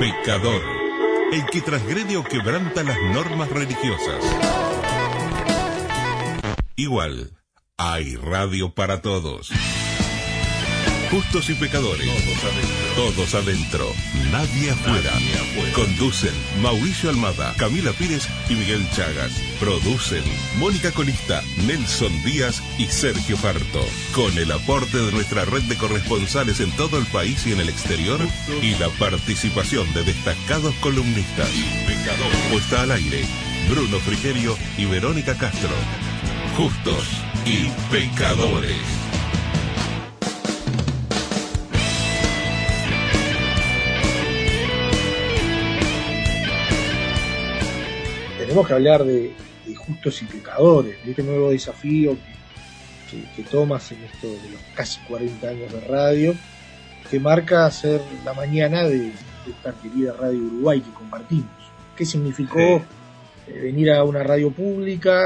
Pecador. 0.00 0.60
El 1.32 1.46
que 1.46 1.60
transgrede 1.60 2.16
o 2.16 2.24
quebranta 2.24 2.82
las 2.82 3.00
normas 3.12 3.48
religiosas. 3.48 4.24
Igual, 6.74 7.30
hay 7.76 8.16
radio 8.16 8.74
para 8.74 9.02
todos. 9.02 9.52
Justos 11.10 11.50
y 11.50 11.54
pecadores. 11.54 12.08
Todos 12.96 13.34
adentro. 13.34 13.92
Nadie 14.32 14.70
afuera. 14.70 15.12
Conducen 15.74 16.32
Mauricio 16.60 17.10
Almada, 17.10 17.54
Camila 17.56 17.92
Pires 17.92 18.28
y 18.48 18.54
Miguel 18.54 18.84
Chagas. 18.94 19.32
Producen 19.60 20.24
Mónica 20.58 20.90
Colista, 20.92 21.42
Nelson 21.66 22.22
Díaz 22.24 22.62
y 22.78 22.86
Sergio 22.86 23.36
Farto. 23.36 23.84
Con 24.14 24.36
el 24.38 24.50
aporte 24.52 24.98
de 24.98 25.12
nuestra 25.12 25.44
red 25.44 25.62
de 25.62 25.76
corresponsales 25.76 26.60
en 26.60 26.70
todo 26.72 26.98
el 26.98 27.06
país 27.06 27.46
y 27.46 27.52
en 27.52 27.60
el 27.60 27.68
exterior 27.68 28.20
y 28.62 28.74
la 28.76 28.88
participación 28.90 29.92
de 29.94 30.04
destacados 30.04 30.74
columnistas. 30.76 31.48
Puesta 32.50 32.82
al 32.82 32.92
aire. 32.92 33.24
Bruno 33.68 33.98
Frigerio 34.00 34.56
y 34.76 34.84
Verónica 34.84 35.36
Castro. 35.36 35.70
Justos 36.56 37.08
y 37.46 37.68
pecadores. 37.90 39.03
Tenemos 48.54 48.68
que 48.68 48.74
hablar 48.74 49.04
de, 49.04 49.34
justos 49.74 50.22
y 50.22 50.26
pecadores, 50.26 51.04
de 51.04 51.10
este 51.10 51.24
nuevo 51.24 51.50
desafío 51.50 52.16
que, 53.10 53.42
tomas 53.42 53.90
en 53.90 54.04
esto 54.04 54.28
de 54.28 54.50
los 54.50 54.60
casi 54.76 55.00
40 55.08 55.48
años 55.48 55.72
de 55.72 55.80
radio, 55.80 56.34
que 57.10 57.18
marca 57.18 57.68
ser 57.72 58.00
la 58.24 58.32
mañana 58.32 58.84
de, 58.84 59.10
esta 59.48 59.72
querida 59.72 60.12
Radio 60.12 60.38
Uruguay 60.38 60.80
que 60.80 60.90
compartimos. 60.92 61.50
¿Qué 61.96 62.06
significó 62.06 62.60
eh, 62.60 62.82
venir 63.48 63.90
a 63.90 64.04
una 64.04 64.22
radio 64.22 64.52
pública, 64.52 65.20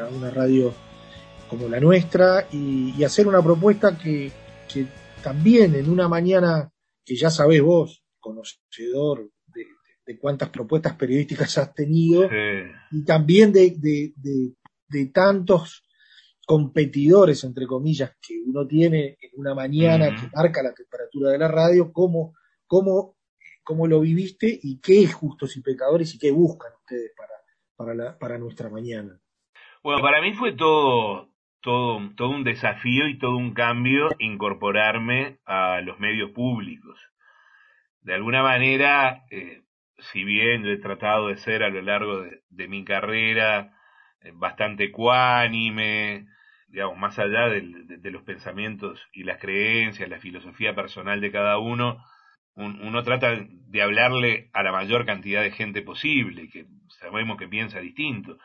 a 0.00 0.06
una 0.16 0.30
radio 0.30 0.72
como 1.48 1.68
la 1.68 1.80
nuestra, 1.80 2.46
y, 2.52 3.02
hacer 3.02 3.26
una 3.26 3.42
propuesta 3.42 3.98
que, 3.98 4.30
que 4.72 4.86
también 5.20 5.74
en 5.74 5.90
una 5.90 6.08
mañana 6.08 6.70
que 7.04 7.16
ya 7.16 7.28
sabés 7.28 7.60
vos, 7.60 8.04
conocedor 8.20 9.30
de 10.10 10.18
cuántas 10.18 10.48
propuestas 10.48 10.96
periodísticas 10.96 11.56
has 11.58 11.72
tenido 11.72 12.28
y 12.90 13.04
también 13.04 13.52
de, 13.52 13.76
de, 13.78 15.06
tantos 15.14 15.84
competidores, 16.44 17.44
entre 17.44 17.64
comillas, 17.68 18.16
que 18.20 18.34
uno 18.44 18.66
tiene 18.66 19.16
en 19.20 19.30
una 19.36 19.54
mañana 19.54 20.08
que 20.08 20.28
marca 20.34 20.64
la 20.64 20.74
temperatura 20.74 21.30
de 21.30 21.38
la 21.38 21.46
radio, 21.46 21.92
cómo, 21.92 22.34
cómo, 22.66 23.14
cómo 23.62 23.86
lo 23.86 24.00
viviste 24.00 24.58
y 24.60 24.80
qué 24.80 25.04
es 25.04 25.14
Justos 25.14 25.56
y 25.56 25.62
Pecadores 25.62 26.12
y 26.12 26.18
qué 26.18 26.32
buscan 26.32 26.72
ustedes 26.80 27.12
para, 27.16 27.34
para, 27.76 27.94
la, 27.94 28.18
para 28.18 28.36
nuestra 28.36 28.68
mañana. 28.68 29.16
Bueno, 29.84 30.02
para 30.02 30.20
mí 30.20 30.32
fue 30.32 30.56
todo, 30.56 31.28
todo, 31.60 32.00
todo 32.16 32.30
un 32.30 32.42
desafío 32.42 33.06
y 33.06 33.16
todo 33.16 33.36
un 33.36 33.54
cambio 33.54 34.08
incorporarme 34.18 35.38
a 35.46 35.80
los 35.82 36.00
medios 36.00 36.32
públicos. 36.32 36.98
De 38.02 38.14
alguna 38.14 38.42
manera, 38.42 39.24
eh, 39.30 39.62
si 40.12 40.24
bien 40.24 40.66
he 40.66 40.76
tratado 40.78 41.28
de 41.28 41.36
ser 41.36 41.62
a 41.62 41.70
lo 41.70 41.82
largo 41.82 42.22
de, 42.50 42.68
mi 42.68 42.84
carrera 42.84 43.72
eh, 44.20 44.32
bastante 44.34 44.84
ecuánime, 44.84 46.26
digamos, 46.68 46.98
más 46.98 47.18
allá 47.18 47.48
de, 47.48 47.62
los 48.10 48.22
pensamientos 48.22 49.00
y 49.12 49.24
las 49.24 49.38
creencias, 49.38 50.08
la 50.08 50.18
filosofía 50.20 50.74
personal 50.74 51.20
de 51.20 51.32
cada 51.32 51.58
uno, 51.58 52.04
uno 52.54 53.02
trata 53.02 53.38
de 53.38 53.82
hablarle 53.82 54.50
a 54.52 54.62
la 54.62 54.72
mayor 54.72 55.06
cantidad 55.06 55.42
de 55.42 55.52
gente 55.52 55.82
posible, 55.82 56.48
que 56.50 56.66
sabemos 57.00 57.38
que 57.38 57.48
piensa 57.48 57.80
distinto. 57.80 58.38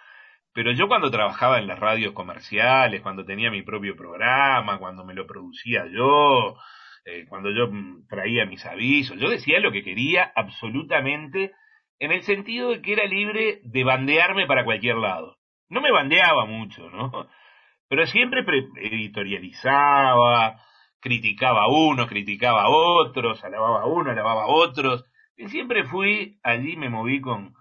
Pero 0.53 0.71
yo 0.71 0.87
cuando 0.87 1.11
trabajaba 1.11 1.59
en 1.59 1.67
las 1.67 1.79
radios 1.79 2.13
comerciales, 2.13 3.01
cuando 3.01 3.25
tenía 3.25 3.51
mi 3.51 3.61
propio 3.61 3.95
programa, 3.95 4.79
cuando 4.79 5.03
me 5.03 5.13
lo 5.13 5.27
producía 5.27 5.85
yo, 5.87 6.57
eh, 7.05 7.27
cuando 7.29 7.51
yo 7.51 7.67
mm, 7.67 8.07
traía 8.07 8.45
mis 8.45 8.65
avisos, 8.65 9.19
yo 9.19 9.29
decía 9.29 9.59
lo 9.59 9.71
que 9.71 9.83
quería 9.83 10.31
absolutamente 10.35 11.53
en 11.99 12.11
el 12.11 12.23
sentido 12.23 12.71
de 12.71 12.81
que 12.81 12.93
era 12.93 13.05
libre 13.05 13.61
de 13.63 13.83
bandearme 13.83 14.47
para 14.47 14.65
cualquier 14.65 14.97
lado. 14.97 15.37
No 15.69 15.81
me 15.81 15.91
bandeaba 15.91 16.45
mucho, 16.45 16.89
¿no? 16.89 17.11
Pero 17.87 18.07
siempre 18.07 18.43
editorializaba, 18.81 20.59
criticaba 20.99 21.65
a 21.65 21.67
unos, 21.67 22.07
criticaba 22.07 22.63
a 22.63 22.69
otros, 22.69 23.43
alababa 23.43 23.81
a 23.81 23.85
uno, 23.85 24.09
alababa 24.09 24.43
a 24.43 24.47
otros. 24.47 25.05
Y 25.37 25.49
siempre 25.49 25.83
fui, 25.83 26.39
allí 26.41 26.75
me 26.75 26.89
moví 26.89 27.21
con, 27.21 27.53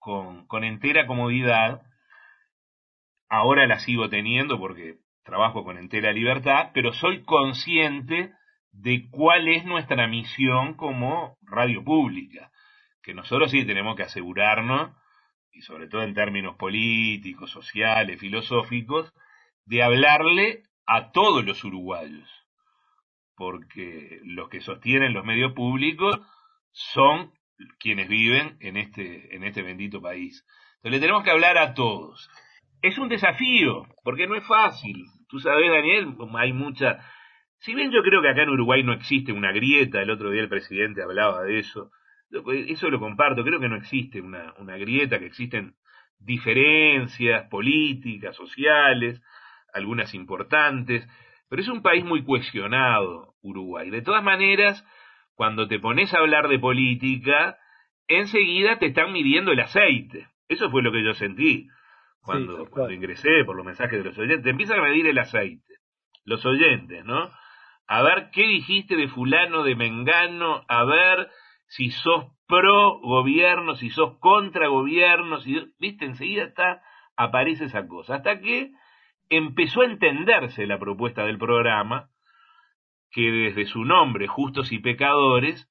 con, 0.00 0.48
con 0.48 0.64
entera 0.64 1.06
comodidad. 1.06 1.82
Ahora 3.28 3.68
la 3.68 3.78
sigo 3.78 4.08
teniendo 4.08 4.58
porque 4.58 4.96
trabajo 5.22 5.62
con 5.62 5.78
entera 5.78 6.10
libertad, 6.10 6.70
pero 6.74 6.92
soy 6.92 7.22
consciente 7.22 8.32
de 8.72 9.08
cuál 9.10 9.48
es 9.48 9.64
nuestra 9.64 10.06
misión 10.06 10.74
como 10.74 11.36
radio 11.42 11.82
pública, 11.84 12.50
que 13.02 13.14
nosotros 13.14 13.50
sí 13.50 13.64
tenemos 13.64 13.96
que 13.96 14.02
asegurarnos, 14.02 14.92
y 15.52 15.62
sobre 15.62 15.88
todo 15.88 16.02
en 16.02 16.14
términos 16.14 16.56
políticos, 16.56 17.50
sociales, 17.50 18.20
filosóficos, 18.20 19.12
de 19.64 19.82
hablarle 19.82 20.62
a 20.86 21.10
todos 21.10 21.44
los 21.44 21.62
uruguayos, 21.64 22.28
porque 23.36 24.20
los 24.24 24.48
que 24.48 24.60
sostienen 24.60 25.14
los 25.14 25.24
medios 25.24 25.52
públicos 25.52 26.20
son 26.72 27.32
quienes 27.78 28.08
viven 28.08 28.56
en 28.60 28.76
este, 28.76 29.34
en 29.34 29.44
este 29.44 29.62
bendito 29.62 30.00
país. 30.00 30.44
Entonces 30.76 30.92
le 30.92 31.00
tenemos 31.00 31.24
que 31.24 31.30
hablar 31.30 31.58
a 31.58 31.74
todos. 31.74 32.30
Es 32.82 32.98
un 32.98 33.08
desafío, 33.08 33.86
porque 34.04 34.26
no 34.26 34.36
es 34.36 34.46
fácil. 34.46 35.04
Tú 35.28 35.40
sabes, 35.40 35.70
Daniel, 35.70 36.16
hay 36.34 36.52
mucha, 36.52 37.04
si 37.60 37.74
bien 37.74 37.90
yo 37.90 38.02
creo 38.02 38.22
que 38.22 38.28
acá 38.28 38.42
en 38.42 38.50
Uruguay 38.50 38.82
no 38.82 38.92
existe 38.92 39.32
una 39.32 39.52
grieta, 39.52 40.00
el 40.00 40.10
otro 40.10 40.30
día 40.30 40.42
el 40.42 40.48
presidente 40.48 41.02
hablaba 41.02 41.42
de 41.42 41.58
eso, 41.58 41.90
eso 42.30 42.90
lo 42.90 43.00
comparto, 43.00 43.44
creo 43.44 43.58
que 43.58 43.68
no 43.68 43.76
existe 43.76 44.20
una, 44.20 44.54
una 44.58 44.76
grieta, 44.76 45.18
que 45.18 45.26
existen 45.26 45.74
diferencias 46.18 47.48
políticas, 47.48 48.36
sociales, 48.36 49.20
algunas 49.72 50.14
importantes, 50.14 51.08
pero 51.48 51.62
es 51.62 51.68
un 51.68 51.82
país 51.82 52.04
muy 52.04 52.22
cuestionado, 52.24 53.34
Uruguay. 53.42 53.90
De 53.90 54.02
todas 54.02 54.22
maneras, 54.22 54.84
cuando 55.34 55.66
te 55.68 55.78
pones 55.78 56.12
a 56.12 56.18
hablar 56.18 56.48
de 56.48 56.58
política, 56.58 57.56
enseguida 58.06 58.78
te 58.78 58.86
están 58.86 59.12
midiendo 59.12 59.52
el 59.52 59.60
aceite. 59.60 60.28
Eso 60.48 60.70
fue 60.70 60.82
lo 60.82 60.92
que 60.92 61.04
yo 61.04 61.14
sentí 61.14 61.68
cuando, 62.20 62.66
cuando 62.66 62.92
ingresé 62.92 63.44
por 63.46 63.56
los 63.56 63.64
mensajes 63.64 63.98
de 63.98 64.10
los 64.10 64.18
oyentes. 64.18 64.44
Te 64.44 64.50
empiezan 64.50 64.80
a 64.80 64.82
medir 64.82 65.06
el 65.06 65.18
aceite. 65.18 65.74
Los 66.24 66.44
oyentes, 66.44 67.04
¿no? 67.04 67.30
A 67.88 68.02
ver 68.02 68.30
qué 68.32 68.42
dijiste 68.42 68.96
de 68.96 69.08
fulano, 69.08 69.62
de 69.64 69.74
mengano, 69.74 70.62
a 70.68 70.84
ver 70.84 71.30
si 71.66 71.90
sos 71.90 72.26
pro 72.46 73.00
gobierno, 73.00 73.76
si 73.76 73.88
sos 73.90 74.18
contra 74.18 74.68
gobierno, 74.68 75.40
si, 75.40 75.72
viste, 75.78 76.04
enseguida 76.04 76.44
está, 76.44 76.82
aparece 77.16 77.64
esa 77.64 77.88
cosa. 77.88 78.16
Hasta 78.16 78.40
que 78.40 78.72
empezó 79.30 79.80
a 79.80 79.86
entenderse 79.86 80.66
la 80.66 80.78
propuesta 80.78 81.24
del 81.24 81.38
programa, 81.38 82.10
que 83.10 83.30
desde 83.30 83.64
su 83.64 83.84
nombre, 83.84 84.26
Justos 84.26 84.70
y 84.70 84.80
Pecadores, 84.80 85.70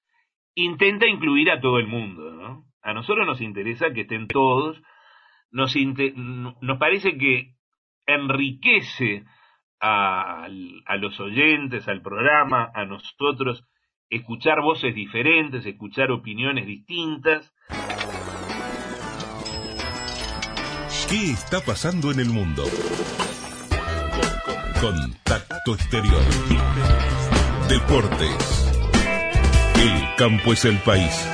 intenta 0.56 1.06
incluir 1.06 1.51
a 1.51 1.62
todo 1.62 1.77
el 1.77 1.88
mundo, 1.88 2.32
¿no? 2.32 2.65
A 2.82 2.93
nosotros 2.93 3.27
nos 3.27 3.41
interesa 3.41 3.93
que 3.93 4.01
estén 4.01 4.27
todos, 4.27 4.82
nos, 5.51 5.75
nos 5.75 6.77
parece 6.80 7.17
que 7.17 7.53
enriquece 8.08 9.23
a, 9.80 10.48
los 11.00 11.20
oyentes, 11.20 11.88
al 11.88 12.02
programa, 12.02 12.72
a 12.74 12.86
nosotros, 12.86 13.63
escuchar 14.10 14.62
voces 14.62 14.96
diferentes, 14.96 15.66
escuchar 15.66 16.12
opiniones 16.12 16.66
distintas. 16.66 17.54
¿Qué 21.10 21.32
está 21.32 21.62
pasando 21.62 22.12
en 22.12 22.20
el 22.20 22.30
mundo? 22.30 22.63
Contacto 24.82 25.74
exterior. 25.74 26.22
Deportes. 27.70 28.74
El 29.80 30.16
campo 30.18 30.54
es 30.54 30.66
el 30.66 30.78
país. 30.80 31.28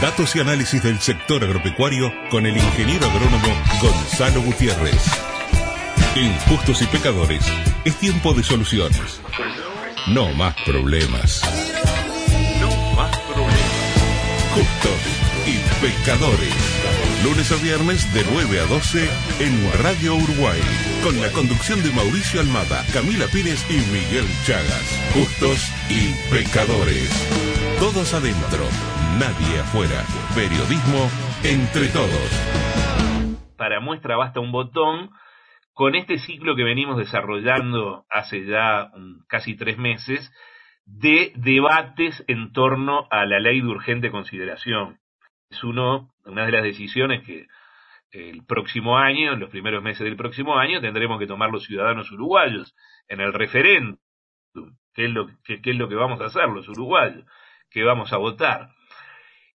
Datos 0.00 0.36
y 0.36 0.40
análisis 0.40 0.82
del 0.82 0.98
sector 0.98 1.42
agropecuario 1.42 2.12
con 2.30 2.46
el 2.46 2.56
ingeniero 2.56 3.06
agrónomo 3.06 3.48
Gonzalo 3.80 4.42
Gutiérrez. 4.42 5.35
Injustos 6.16 6.80
y 6.80 6.86
pecadores, 6.86 7.46
es 7.84 7.94
tiempo 7.98 8.32
de 8.32 8.42
soluciones. 8.42 9.20
No 10.08 10.32
más 10.32 10.56
problemas. 10.64 11.42
No 12.58 12.70
más 12.96 13.14
problemas. 13.18 14.48
Justos 14.54 15.46
y 15.46 15.58
pecadores. 15.84 17.22
Lunes 17.22 17.52
a 17.52 17.56
viernes 17.56 18.14
de 18.14 18.24
9 18.32 18.60
a 18.60 18.64
12 18.64 19.10
en 19.40 19.82
Radio 19.82 20.14
Uruguay. 20.14 20.58
Con 21.04 21.20
la 21.20 21.30
conducción 21.32 21.82
de 21.82 21.90
Mauricio 21.90 22.40
Almada, 22.40 22.82
Camila 22.94 23.26
Pires 23.30 23.62
y 23.68 23.76
Miguel 23.92 24.24
Chagas. 24.46 24.98
Justos 25.12 25.70
y 25.90 26.14
pecadores. 26.32 27.10
Todos 27.78 28.14
adentro, 28.14 28.64
nadie 29.18 29.60
afuera. 29.60 30.02
Periodismo 30.34 31.10
entre 31.44 31.88
todos. 31.88 32.30
Para 33.58 33.80
muestra 33.80 34.16
basta 34.16 34.40
un 34.40 34.50
botón 34.50 35.10
con 35.76 35.94
este 35.94 36.16
ciclo 36.16 36.56
que 36.56 36.64
venimos 36.64 36.96
desarrollando 36.96 38.06
hace 38.08 38.46
ya 38.46 38.90
casi 39.28 39.56
tres 39.56 39.76
meses 39.76 40.32
de 40.86 41.34
debates 41.36 42.24
en 42.28 42.50
torno 42.54 43.06
a 43.10 43.26
la 43.26 43.40
ley 43.40 43.60
de 43.60 43.66
urgente 43.66 44.10
consideración. 44.10 44.98
Es 45.50 45.62
uno, 45.62 46.14
una 46.24 46.46
de 46.46 46.52
las 46.52 46.62
decisiones 46.62 47.26
que 47.26 47.46
el 48.10 48.42
próximo 48.46 48.96
año, 48.96 49.34
en 49.34 49.40
los 49.40 49.50
primeros 49.50 49.82
meses 49.82 50.00
del 50.00 50.16
próximo 50.16 50.56
año, 50.56 50.80
tendremos 50.80 51.18
que 51.18 51.26
tomar 51.26 51.50
los 51.50 51.66
ciudadanos 51.66 52.10
uruguayos 52.10 52.74
en 53.06 53.20
el 53.20 53.34
referéndum. 53.34 53.98
¿Qué 54.94 55.04
es 55.04 55.10
lo, 55.10 55.26
qué, 55.44 55.60
es 55.62 55.76
lo 55.76 55.90
que 55.90 55.94
vamos 55.94 56.22
a 56.22 56.26
hacer 56.28 56.48
los 56.48 56.66
uruguayos? 56.70 57.26
¿Qué 57.70 57.84
vamos 57.84 58.14
a 58.14 58.16
votar? 58.16 58.70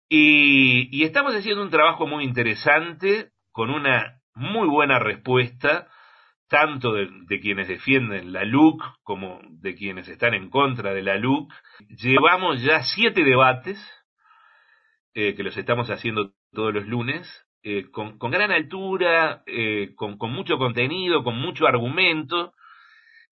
Y 0.09 1.03
estamos 1.03 1.35
haciendo 1.35 1.61
un 1.61 1.69
trabajo 1.69 2.07
muy 2.07 2.23
interesante 2.23 3.29
con 3.51 3.69
una 3.69 4.19
muy 4.33 4.67
buena 4.67 4.97
respuesta 4.97 5.89
tanto 6.47 6.93
de, 6.93 7.39
quienes 7.41 7.67
defienden 7.67 8.31
la 8.31 8.43
LUC 8.45 8.81
como 9.03 9.39
de 9.49 9.75
quienes 9.75 10.07
están 10.07 10.33
en 10.33 10.49
contra 10.49 10.93
de 10.93 11.01
la 11.01 11.17
LUC. 11.17 11.53
Llevamos 11.89 12.61
ya 12.61 12.83
siete 12.83 13.23
debates, 13.23 13.77
eh, 15.13 15.35
que 15.35 15.43
los 15.43 15.57
estamos 15.57 15.89
haciendo 15.89 16.31
todos 16.51 16.73
los 16.73 16.87
lunes, 16.87 17.45
eh, 17.63 17.89
con, 17.91 18.17
gran 18.19 18.51
altura, 18.51 19.43
eh, 19.45 19.93
con, 19.95 20.17
mucho 20.31 20.57
contenido, 20.57 21.23
con 21.23 21.37
mucho 21.37 21.67
argumento, 21.67 22.53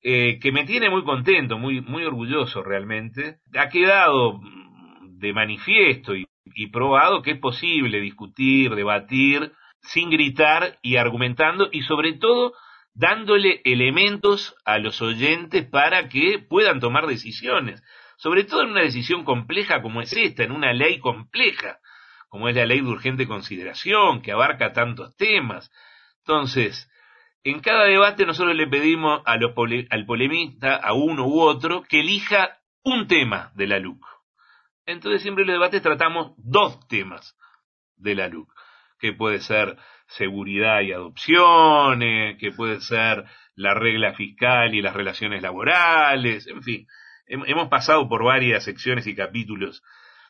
que 0.01 0.51
me 0.54 0.65
tiene 0.65 0.88
muy 0.91 1.04
contento, 1.04 1.58
muy, 1.58 1.82
muy 1.82 2.04
orgulloso 2.04 2.62
realmente. 2.62 3.38
Ha 3.58 3.69
quedado 3.69 4.39
de 5.01 5.34
manifiesto 5.34 6.13
y 6.13 6.28
probado 6.71 7.23
que 7.23 7.32
es 7.32 7.39
posible 7.39 7.99
discutir, 7.99 8.75
debatir, 8.75 9.51
sin 9.82 10.12
gritar 10.12 10.78
y 10.84 10.97
argumentando, 10.97 11.69
y 11.71 11.82
sobre 11.82 12.13
todo 12.13 12.54
dándole 12.95 13.62
elementos 13.65 14.55
a 14.63 14.79
los 14.79 15.01
oyentes 15.01 15.67
para 15.69 16.08
que 16.08 16.39
puedan 16.39 16.79
tomar 16.79 17.05
decisiones, 17.05 17.84
sobre 18.17 18.45
todo 18.45 18.63
en 18.63 18.69
una 18.71 18.81
decisión 18.81 19.25
compleja 19.25 19.81
como 19.81 20.01
es 20.01 20.13
esta, 20.13 20.43
en 20.43 20.53
una 20.53 20.73
ley 20.73 20.99
compleja, 20.99 21.79
como 22.29 22.49
es 22.49 22.55
la 22.55 22.65
ley 22.65 22.79
de 22.79 22.88
urgente 22.88 23.27
consideración, 23.27 24.21
que 24.21 24.31
abarca 24.31 24.71
tantos 24.71 25.15
temas. 25.17 25.71
Entonces, 26.19 26.89
en 27.43 27.60
cada 27.60 27.84
debate 27.84 28.25
nosotros 28.25 28.55
le 28.55 28.67
pedimos 28.67 29.21
a 29.25 29.36
los 29.36 29.51
al 29.89 30.05
polemista, 30.05 30.75
a 30.75 30.93
uno 30.93 31.27
u 31.27 31.41
otro, 31.41 31.84
que 31.84 31.99
elija 31.99 32.60
un 32.84 33.08
tema 33.08 33.51
de 33.55 33.67
la 33.67 33.79
LUC. 33.79 34.03
Entonces 34.86 35.21
siempre 35.21 35.43
en 35.43 35.49
los 35.49 35.55
debates 35.55 35.81
tratamos 35.81 36.34
dos 36.38 36.88
temas 36.88 37.38
de 37.97 38.15
la 38.15 38.29
LUC, 38.29 38.49
que 38.99 39.12
puede 39.12 39.41
ser 39.41 39.77
seguridad 40.07 40.81
y 40.81 40.93
adopciones, 40.93 42.37
que 42.37 42.51
puede 42.51 42.81
ser 42.81 43.25
la 43.55 43.73
regla 43.73 44.13
fiscal 44.13 44.73
y 44.75 44.81
las 44.81 44.95
relaciones 44.95 45.41
laborales, 45.41 46.47
en 46.47 46.61
fin, 46.61 46.87
hemos 47.27 47.69
pasado 47.69 48.07
por 48.07 48.23
varias 48.23 48.63
secciones 48.63 49.07
y 49.07 49.15
capítulos 49.15 49.81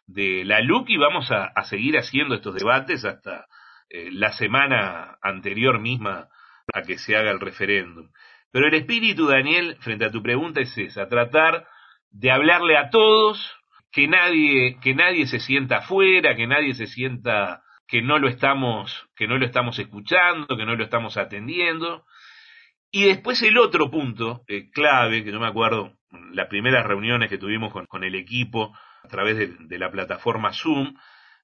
de 0.07 0.43
la 0.45 0.61
LUC 0.61 0.89
y 0.89 0.97
vamos 0.97 1.31
a, 1.31 1.51
seguir 1.63 1.97
haciendo 1.97 2.35
estos 2.35 2.55
debates 2.55 3.05
hasta 3.05 3.47
eh, 3.89 4.09
la 4.11 4.31
semana 4.33 5.17
anterior 5.21 5.79
misma 5.79 6.29
a 6.73 6.81
que 6.83 6.97
se 6.97 7.15
haga 7.15 7.31
el 7.31 7.39
referéndum. 7.39 8.09
Pero 8.51 8.67
el 8.67 8.73
espíritu, 8.75 9.27
Daniel, 9.27 9.77
frente 9.81 10.05
a 10.05 10.11
tu 10.11 10.21
pregunta 10.21 10.61
es 10.61 10.77
esa, 10.77 11.09
tratar 11.09 11.67
de 12.11 12.31
hablarle 12.31 12.77
a 12.77 12.89
todos, 12.89 13.57
que 13.91 14.07
nadie, 14.07 14.79
que 14.81 14.93
nadie 14.93 15.27
se 15.27 15.39
sienta 15.39 15.77
afuera, 15.77 16.35
que 16.35 16.47
nadie 16.47 16.73
se 16.73 16.87
sienta 16.87 17.63
que 17.87 18.01
no 18.01 18.19
lo 18.19 18.27
estamos, 18.27 19.07
que 19.15 19.27
no 19.27 19.37
lo 19.37 19.45
estamos 19.45 19.77
escuchando, 19.79 20.57
que 20.57 20.65
no 20.65 20.75
lo 20.75 20.83
estamos 20.83 21.17
atendiendo. 21.17 22.05
Y 22.91 23.05
después 23.05 23.41
el 23.43 23.57
otro 23.57 23.91
punto 23.91 24.43
eh, 24.47 24.69
clave, 24.71 25.23
que 25.23 25.31
yo 25.31 25.39
me 25.39 25.47
acuerdo, 25.47 25.93
las 26.31 26.47
primeras 26.47 26.85
reuniones 26.85 27.29
que 27.29 27.37
tuvimos 27.37 27.73
con, 27.73 28.03
el 28.03 28.15
equipo 28.15 28.75
a 29.03 29.07
través 29.07 29.37
de, 29.67 29.77
la 29.77 29.91
plataforma 29.91 30.53
Zoom, 30.53 30.95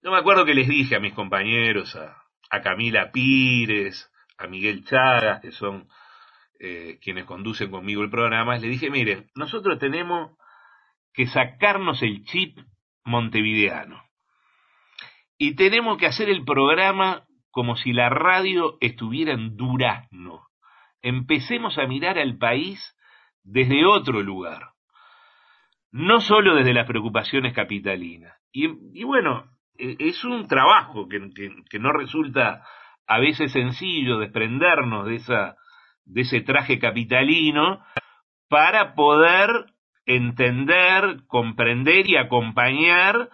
yo 0.01 0.11
me 0.11 0.17
acuerdo 0.17 0.45
que 0.45 0.55
les 0.55 0.67
dije 0.67 0.95
a 0.95 0.99
mis 0.99 1.13
compañeros, 1.13 1.95
a, 1.95 2.17
Camila 2.61 3.11
Pires, 3.11 4.11
a 4.37 4.47
Miguel 4.47 4.83
Chagas, 4.85 5.41
que 5.41 5.51
son 5.51 5.87
eh, 6.59 6.99
quienes 7.01 7.25
conducen 7.25 7.71
conmigo 7.71 8.01
el 8.03 8.09
programa, 8.09 8.57
les 8.57 8.71
dije, 8.71 8.89
miren, 8.89 9.29
nosotros 9.35 9.79
tenemos 9.79 10.37
que 11.13 11.27
sacarnos 11.27 12.01
el 12.01 12.23
chip 12.23 12.57
montevideano. 13.03 14.10
Y 15.43 15.55
tenemos 15.55 15.97
que 15.97 16.05
hacer 16.05 16.29
el 16.29 16.45
programa 16.45 17.23
como 17.49 17.75
si 17.75 17.93
la 17.93 18.09
radio 18.09 18.77
estuviera 18.79 19.33
en 19.33 19.57
Durazno. 19.57 20.43
Empecemos 21.01 21.79
a 21.79 21.87
mirar 21.87 22.19
al 22.19 22.37
país 22.37 22.95
desde 23.41 23.83
otro 23.83 24.21
lugar, 24.21 24.73
no 25.91 26.21
solo 26.21 26.53
desde 26.53 26.75
las 26.75 26.85
preocupaciones 26.85 27.55
capitalinas. 27.55 28.37
Y, 28.51 29.03
bueno, 29.03 29.45
e, 29.79 29.95
es 29.97 30.23
un 30.23 30.47
trabajo 30.47 31.07
que, 31.09 31.31
que, 31.67 31.79
no 31.79 31.91
resulta 31.91 32.63
a 33.07 33.17
veces 33.17 33.51
sencillo 33.51 34.19
desprendernos 34.19 35.07
de, 35.07 35.15
esa, 35.15 35.55
de 36.05 36.21
ese 36.21 36.41
traje 36.41 36.77
capitalino 36.77 37.83
para 38.47 38.93
poder 38.93 39.49
entender, 40.05 41.23
comprender 41.25 42.07
y 42.07 42.17
acompañar 42.17 43.31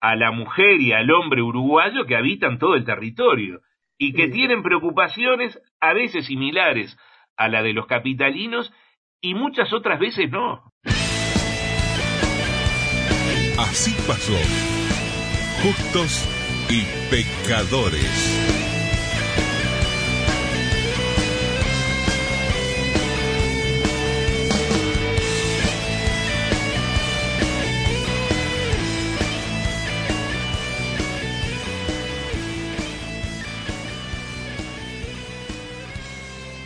a 0.00 0.16
la 0.16 0.30
mujer 0.30 0.80
y 0.80 0.92
al 0.92 1.10
hombre 1.10 1.42
uruguayo 1.42 2.06
que 2.06 2.16
habitan 2.16 2.58
todo 2.58 2.74
el 2.74 2.84
territorio 2.84 3.60
y 3.98 4.12
que 4.12 4.28
tienen 4.28 4.62
preocupaciones 4.62 5.60
a 5.80 5.92
veces 5.92 6.26
similares 6.26 6.96
a 7.36 7.48
la 7.48 7.62
de 7.62 7.72
los 7.72 7.86
capitalinos 7.86 8.72
y 9.20 9.34
muchas 9.34 9.72
otras 9.72 9.98
veces 9.98 10.30
no. 10.30 10.72
Así 13.58 13.90
pasó. 14.06 14.38
Justos 15.62 16.28
y 16.70 16.84
pecadores. 17.10 18.57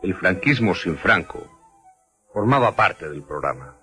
el 0.01 0.15
franquismo 0.15 0.75
sin 0.75 0.97
Franco, 0.97 1.45
formaba 2.33 2.75
parte 2.75 3.09
del 3.09 3.23
programa. 3.23 3.75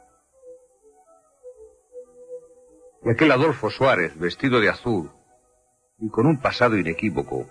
Y 3.05 3.11
aquel 3.11 3.31
Adolfo 3.33 3.71
Suárez, 3.71 4.19
vestido 4.19 4.61
de 4.61 4.71
azul 4.71 5.11
y 5.99 6.09
con 6.09 6.27
un 6.27 6.41
pasado 6.41 6.77
inequívoco, 6.77 7.47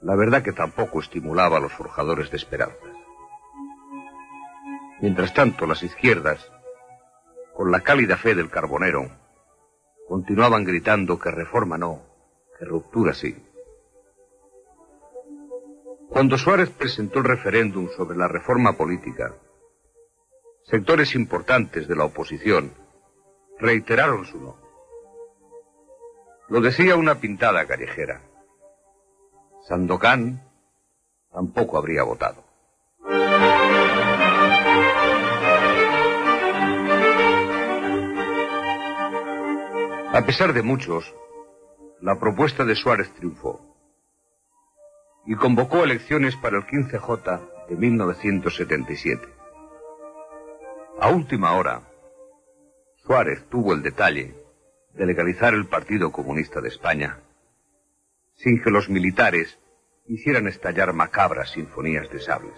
la 0.00 0.14
verdad 0.16 0.42
que 0.42 0.52
tampoco 0.52 1.00
estimulaba 1.00 1.56
a 1.56 1.60
los 1.60 1.72
forjadores 1.72 2.30
de 2.30 2.36
esperanzas. 2.36 2.78
Mientras 5.00 5.34
tanto, 5.34 5.66
las 5.66 5.82
izquierdas, 5.82 6.50
con 7.54 7.70
la 7.70 7.80
cálida 7.80 8.16
fe 8.16 8.34
del 8.34 8.50
carbonero, 8.50 9.10
continuaban 10.08 10.64
gritando 10.64 11.18
que 11.18 11.30
reforma 11.30 11.78
no, 11.78 12.02
que 12.58 12.64
ruptura 12.64 13.12
sí. 13.12 13.36
Cuando 16.14 16.38
Suárez 16.38 16.70
presentó 16.70 17.18
el 17.18 17.24
referéndum 17.24 17.88
sobre 17.88 18.16
la 18.16 18.28
reforma 18.28 18.74
política, 18.74 19.34
sectores 20.62 21.16
importantes 21.16 21.88
de 21.88 21.96
la 21.96 22.04
oposición 22.04 22.72
reiteraron 23.58 24.24
su 24.24 24.38
no. 24.40 24.56
Lo 26.50 26.60
decía 26.60 26.94
una 26.94 27.16
pintada 27.16 27.66
callejera. 27.66 28.20
Sandokan 29.66 30.40
tampoco 31.32 31.78
habría 31.78 32.04
votado. 32.04 32.44
A 40.12 40.22
pesar 40.24 40.52
de 40.52 40.62
muchos, 40.62 41.12
la 42.00 42.20
propuesta 42.20 42.64
de 42.64 42.76
Suárez 42.76 43.12
triunfó 43.14 43.73
y 45.26 45.34
convocó 45.36 45.84
elecciones 45.84 46.36
para 46.36 46.58
el 46.58 46.64
15J 46.64 47.68
de 47.68 47.76
1977. 47.76 49.28
A 51.00 51.08
última 51.08 51.56
hora, 51.56 51.82
Suárez 52.96 53.44
tuvo 53.48 53.72
el 53.72 53.82
detalle 53.82 54.34
de 54.92 55.06
legalizar 55.06 55.54
el 55.54 55.66
Partido 55.66 56.12
Comunista 56.12 56.60
de 56.60 56.68
España 56.68 57.18
sin 58.36 58.62
que 58.62 58.70
los 58.70 58.88
militares 58.88 59.58
hicieran 60.06 60.46
estallar 60.48 60.92
macabras 60.92 61.50
sinfonías 61.52 62.10
de 62.10 62.20
sables. 62.20 62.54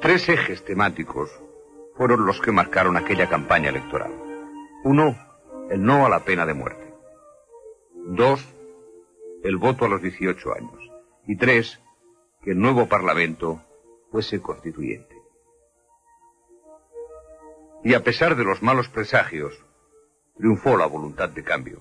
Tres 0.00 0.28
ejes 0.28 0.64
temáticos 0.64 1.30
fueron 1.96 2.26
los 2.26 2.40
que 2.40 2.52
marcaron 2.52 2.96
aquella 2.96 3.28
campaña 3.28 3.70
electoral. 3.70 4.12
Uno, 4.84 5.16
el 5.70 5.82
no 5.82 6.04
a 6.04 6.08
la 6.08 6.20
pena 6.20 6.44
de 6.44 6.54
muerte. 6.54 6.92
Dos, 8.06 8.44
el 9.42 9.56
voto 9.56 9.84
a 9.84 9.88
los 9.88 10.02
18 10.02 10.54
años. 10.54 10.90
Y 11.26 11.36
tres, 11.36 11.80
que 12.42 12.52
el 12.52 12.58
nuevo 12.58 12.86
Parlamento 12.88 13.62
fuese 14.10 14.40
constituyente. 14.40 15.20
Y 17.84 17.94
a 17.94 18.04
pesar 18.04 18.36
de 18.36 18.44
los 18.44 18.62
malos 18.62 18.88
presagios, 18.88 19.54
triunfó 20.36 20.76
la 20.76 20.86
voluntad 20.86 21.28
de 21.28 21.42
cambio. 21.42 21.80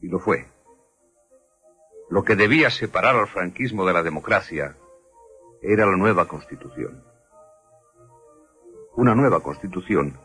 Y 0.00 0.08
lo 0.08 0.18
fue. 0.18 0.46
Lo 2.10 2.24
que 2.24 2.36
debía 2.36 2.70
separar 2.70 3.16
al 3.16 3.28
franquismo 3.28 3.84
de 3.84 3.92
la 3.92 4.02
democracia 4.02 4.76
era 5.62 5.86
la 5.86 5.96
nueva 5.96 6.26
constitución. 6.26 7.04
Una 8.94 9.14
nueva 9.14 9.40
constitución 9.40 10.18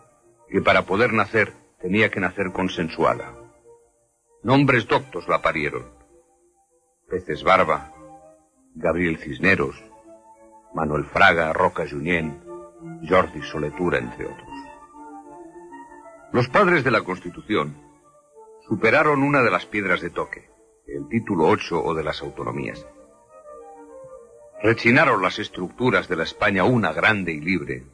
que 0.50 0.62
para 0.62 0.86
poder 0.86 1.14
nacer 1.14 1.54
tenía 1.80 2.12
que 2.12 2.20
nacer 2.20 2.52
consensuada. 2.52 3.34
Nombres 4.44 4.88
doctos 4.88 5.28
la 5.28 5.42
parieron. 5.42 5.97
Peces 7.10 7.42
Barba, 7.42 7.94
Gabriel 8.76 9.18
Cisneros, 9.18 9.82
Manuel 10.74 11.06
Fraga, 11.06 11.54
Roca 11.54 11.86
Junyent, 11.90 12.44
Jordi 13.08 13.42
Soletura, 13.44 14.00
entre 14.00 14.26
otros. 14.26 14.50
Los 16.34 16.50
padres 16.50 16.84
de 16.84 16.92
la 16.92 17.04
Constitución 17.04 17.78
superaron 18.68 19.24
una 19.24 19.42
de 19.42 19.50
las 19.50 19.66
piedras 19.66 20.02
de 20.02 20.10
toque, 20.10 20.50
el 20.86 21.08
título 21.08 21.48
8 21.48 21.82
o 21.82 21.94
de 21.94 22.04
las 22.04 22.22
autonomías. 22.22 22.86
Rechinaron 24.62 25.22
las 25.22 25.40
estructuras 25.40 26.10
de 26.10 26.18
la 26.18 26.24
España 26.24 26.66
una 26.66 26.92
grande 26.92 27.32
y 27.32 27.40
libre, 27.40 27.86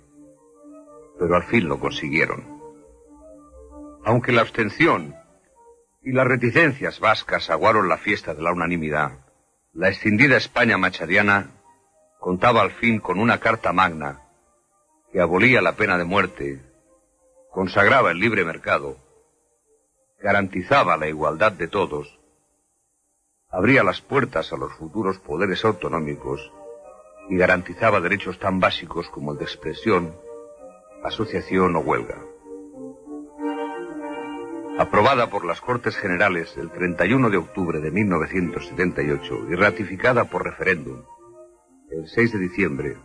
pero 1.20 1.36
al 1.36 1.43
fin 1.43 1.70
lo 1.70 1.80
consiguieron. 1.80 2.43
Aunque 4.05 4.32
la 4.32 4.41
abstención 4.41 5.16
y 6.04 6.12
las 6.12 6.28
reticencias 6.28 6.99
vascas 6.99 7.49
aguaron 7.49 7.88
la 7.88 7.97
fiesta 7.97 8.34
de 8.34 8.41
la 8.41 8.51
unanimidad, 8.51 9.20
la 9.72 9.88
escindida 9.88 10.36
España 10.36 10.78
machadiana 10.78 11.51
contaba 12.20 12.62
al 12.62 12.72
fin 12.72 12.99
con 12.99 13.20
una 13.20 13.39
carta 13.39 13.72
magna 13.72 14.22
que 15.12 15.22
abolía 15.22 15.62
la 15.62 15.74
pena 15.74 15.97
de 15.97 16.04
muerte, 16.04 16.62
consagraba 17.51 18.12
el 18.12 18.20
libre 18.20 18.43
mercado, 18.43 18.97
garantizaba 20.22 20.97
la 20.97 21.08
igualdad 21.08 21.54
de 21.54 21.70
todos, 21.70 22.20
abría 23.49 23.84
las 23.84 24.01
puertas 24.01 24.51
a 24.51 24.58
los 24.58 24.74
futuros 24.74 25.20
poderes 25.20 25.64
autonómicos 25.64 26.51
y 27.30 27.38
garantizaba 27.38 28.01
derechos 28.01 28.39
tan 28.39 28.60
básicos 28.60 29.10
como 29.10 29.32
el 29.32 29.38
de 29.38 29.45
expresión, 29.45 30.14
asociación 31.04 31.76
o 31.78 31.80
huelga 31.80 32.32
aprobada 34.78 35.30
por 35.30 35.45
las 35.45 35.61
Cortes 35.61 35.95
Generales 35.95 36.55
el 36.57 36.71
31 36.71 37.30
de 37.30 37.38
octubre 37.38 37.80
de 37.80 37.91
1978 37.91 39.49
y 39.49 39.55
ratificada 39.55 40.26
por 40.26 40.43
referéndum 40.43 41.03
el 41.91 42.07
6 42.07 42.34
de 42.34 42.39
diciembre, 42.39 42.97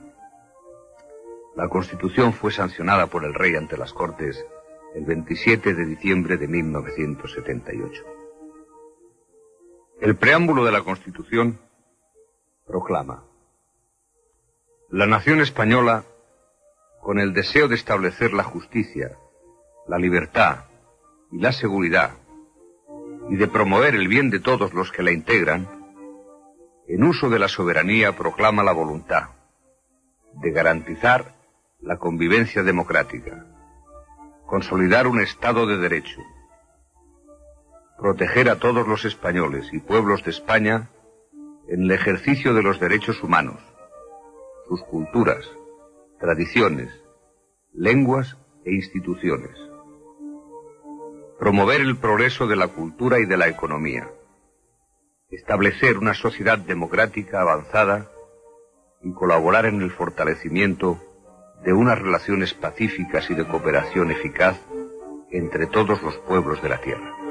la 1.56 1.68
Constitución 1.68 2.32
fue 2.32 2.52
sancionada 2.52 3.08
por 3.08 3.24
el 3.24 3.34
rey 3.34 3.54
ante 3.54 3.76
las 3.76 3.92
Cortes 3.92 4.46
el 4.94 5.04
27 5.04 5.74
de 5.74 5.84
diciembre 5.84 6.38
de 6.38 6.48
1978. 6.48 8.02
El 10.00 10.16
preámbulo 10.16 10.64
de 10.64 10.72
la 10.72 10.82
Constitución 10.82 11.58
proclama 12.66 13.24
La 14.88 15.06
nación 15.06 15.40
española, 15.40 16.04
con 17.02 17.18
el 17.18 17.34
deseo 17.34 17.68
de 17.68 17.74
establecer 17.74 18.32
la 18.32 18.44
justicia, 18.44 19.18
la 19.86 19.98
libertad, 19.98 20.67
y 21.30 21.38
la 21.40 21.52
seguridad 21.52 22.12
y 23.28 23.36
de 23.36 23.48
promover 23.48 23.94
el 23.94 24.08
bien 24.08 24.30
de 24.30 24.40
todos 24.40 24.72
los 24.72 24.90
que 24.90 25.02
la 25.02 25.12
integran, 25.12 25.68
en 26.86 27.04
uso 27.04 27.28
de 27.28 27.38
la 27.38 27.48
soberanía 27.48 28.16
proclama 28.16 28.62
la 28.62 28.72
voluntad 28.72 29.30
de 30.34 30.50
garantizar 30.50 31.34
la 31.80 31.98
convivencia 31.98 32.62
democrática, 32.62 33.46
consolidar 34.46 35.06
un 35.06 35.20
Estado 35.20 35.66
de 35.66 35.76
Derecho, 35.76 36.22
proteger 37.98 38.48
a 38.48 38.58
todos 38.58 38.88
los 38.88 39.04
españoles 39.04 39.68
y 39.72 39.80
pueblos 39.80 40.24
de 40.24 40.30
España 40.30 40.90
en 41.68 41.82
el 41.82 41.90
ejercicio 41.90 42.54
de 42.54 42.62
los 42.62 42.80
derechos 42.80 43.22
humanos, 43.22 43.60
sus 44.68 44.82
culturas, 44.84 45.44
tradiciones, 46.18 46.90
lenguas 47.74 48.38
e 48.64 48.72
instituciones 48.72 49.68
promover 51.38 51.80
el 51.80 51.96
progreso 51.96 52.46
de 52.46 52.56
la 52.56 52.68
cultura 52.68 53.20
y 53.20 53.24
de 53.24 53.36
la 53.36 53.48
economía, 53.48 54.08
establecer 55.30 55.96
una 55.98 56.14
sociedad 56.14 56.58
democrática 56.58 57.40
avanzada 57.40 58.10
y 59.02 59.12
colaborar 59.12 59.66
en 59.66 59.80
el 59.80 59.92
fortalecimiento 59.92 60.98
de 61.64 61.72
unas 61.72 61.98
relaciones 61.98 62.54
pacíficas 62.54 63.30
y 63.30 63.34
de 63.34 63.46
cooperación 63.46 64.10
eficaz 64.10 64.58
entre 65.30 65.66
todos 65.66 66.02
los 66.02 66.16
pueblos 66.18 66.60
de 66.62 66.68
la 66.68 66.80
tierra. 66.80 67.27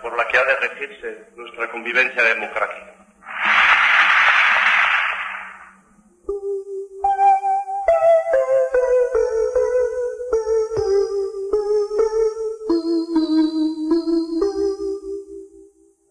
Por 0.00 0.16
la 0.16 0.28
que 0.28 0.38
ha 0.38 0.44
de 0.44 0.54
regirse 0.54 1.26
nuestra 1.34 1.68
convivencia 1.68 2.22
democrática. 2.22 2.94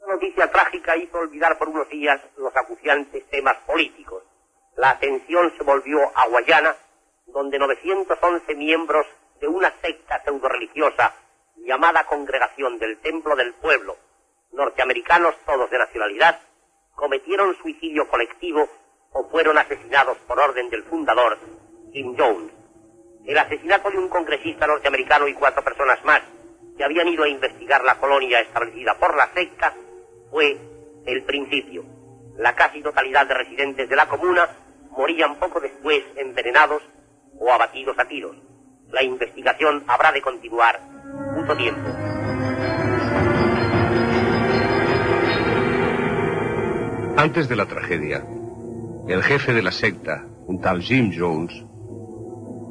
La 0.01 0.13
noticia 0.13 0.51
trágica 0.51 0.97
hizo 0.97 1.19
olvidar 1.19 1.57
por 1.57 1.69
unos 1.69 1.87
días 1.87 2.19
los 2.35 2.53
acuciantes 2.53 3.25
temas 3.29 3.55
políticos. 3.65 4.23
La 4.75 4.89
atención 4.89 5.53
se 5.57 5.63
volvió 5.63 5.99
a 6.15 6.27
Guayana, 6.27 6.75
donde 7.27 7.57
911 7.57 8.55
miembros 8.55 9.05
de 9.39 9.47
una 9.47 9.71
secta 9.81 10.21
llamada 11.57 12.05
Congregación 12.05 12.79
del 12.79 12.99
Templo 12.99 13.35
del 13.35 13.53
Pueblo, 13.53 13.97
norteamericanos 14.51 15.35
todos 15.45 15.69
de 15.69 15.77
nacionalidad, 15.77 16.39
cometieron 16.95 17.55
suicidio 17.61 18.07
colectivo 18.07 18.67
o 19.13 19.29
fueron 19.29 19.57
asesinados 19.57 20.17
por 20.27 20.39
orden 20.39 20.69
del 20.69 20.83
fundador, 20.83 21.37
Jim 21.91 22.15
Jones. 22.17 22.51
El 23.25 23.37
asesinato 23.37 23.91
de 23.91 23.97
un 23.97 24.09
congresista 24.09 24.65
norteamericano 24.65 25.27
y 25.27 25.33
cuatro 25.33 25.63
personas 25.63 26.03
más 26.03 26.21
que 26.77 26.83
habían 26.83 27.07
ido 27.07 27.23
a 27.23 27.29
investigar 27.29 27.83
la 27.83 27.99
colonia 27.99 28.39
establecida 28.39 28.97
por 28.97 29.15
la 29.15 29.27
secta 29.33 29.73
fue 30.31 30.57
el 31.05 31.23
principio. 31.23 31.83
La 32.37 32.55
casi 32.55 32.81
totalidad 32.81 33.27
de 33.27 33.33
residentes 33.33 33.89
de 33.89 33.95
la 33.95 34.07
comuna 34.07 34.49
morían 34.91 35.37
poco 35.37 35.59
después 35.59 36.03
envenenados 36.15 36.81
o 37.39 37.51
abatidos 37.51 37.97
a 37.99 38.05
tiros. 38.07 38.35
La 38.91 39.03
investigación 39.03 39.83
habrá 39.87 40.11
de 40.11 40.21
continuar 40.21 40.79
mucho 41.35 41.55
tiempo. 41.55 41.81
Antes 47.17 47.47
de 47.47 47.55
la 47.55 47.65
tragedia, 47.67 48.25
el 49.07 49.23
jefe 49.23 49.53
de 49.53 49.61
la 49.61 49.71
secta, 49.71 50.25
un 50.47 50.59
tal 50.59 50.81
Jim 50.81 51.11
Jones, 51.17 51.53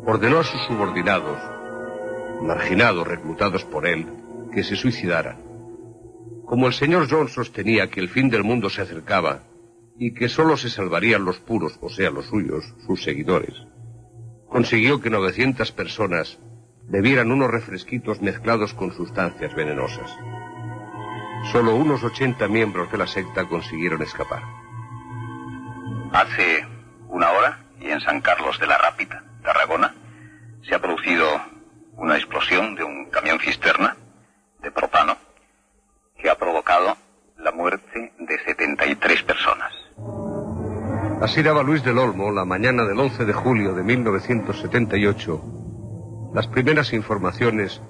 ordenó 0.04 0.40
a 0.40 0.44
sus 0.44 0.60
subordinados, 0.66 1.38
marginados 2.42 3.06
reclutados 3.06 3.64
por 3.64 3.86
él, 3.86 4.06
que 4.52 4.62
se 4.62 4.76
suicidaran. 4.76 5.38
Como 6.44 6.66
el 6.66 6.72
señor 6.72 7.08
Jones 7.08 7.32
sostenía 7.32 7.88
que 7.88 8.00
el 8.00 8.08
fin 8.08 8.28
del 8.28 8.42
mundo 8.42 8.68
se 8.70 8.82
acercaba 8.82 9.44
y 9.98 10.14
que 10.14 10.28
solo 10.28 10.56
se 10.56 10.68
salvarían 10.68 11.24
los 11.24 11.38
puros, 11.38 11.78
o 11.80 11.88
sea, 11.88 12.10
los 12.10 12.26
suyos, 12.26 12.74
sus 12.86 13.02
seguidores, 13.02 13.54
consiguió 14.50 15.00
que 15.00 15.10
900 15.10 15.72
personas 15.72 16.38
bebieran 16.82 17.30
unos 17.30 17.50
refresquitos 17.50 18.20
mezclados 18.20 18.74
con 18.74 18.92
sustancias 18.92 19.54
venenosas. 19.54 20.10
Solo 21.52 21.76
unos 21.76 22.02
80 22.02 22.48
miembros 22.48 22.90
de 22.90 22.98
la 22.98 23.06
secta 23.06 23.46
consiguieron 23.46 24.02
escapar. 24.02 24.42
Hace 26.12 26.66
una 27.08 27.30
hora, 27.30 27.64
y 27.80 27.86
en 27.86 28.00
San 28.00 28.20
Carlos 28.20 28.58
de 28.58 28.66
la 28.66 28.76
Rápida, 28.76 29.22
Tarragona, 29.42 29.94
se 30.68 30.74
ha 30.74 30.80
producido 30.80 31.26
una 31.96 32.16
explosión 32.16 32.74
de 32.74 32.84
un 32.84 33.06
camión 33.06 33.38
cisterna 33.38 33.96
de 34.60 34.70
propano 34.70 35.16
que 36.18 36.28
ha 36.28 36.36
provocado 36.36 36.96
la 37.38 37.52
muerte 37.52 38.12
de 38.18 38.44
73 38.44 39.22
personas. 39.22 39.72
Así 41.20 41.42
daba 41.42 41.62
Luis 41.62 41.84
del 41.84 41.98
Olmo 41.98 42.32
la 42.32 42.46
mañana 42.46 42.86
del 42.86 42.98
11 42.98 43.26
de 43.26 43.34
julio 43.34 43.74
de 43.74 43.82
1978 43.82 46.30
las 46.32 46.46
primeras 46.46 46.94
informaciones 46.94 47.82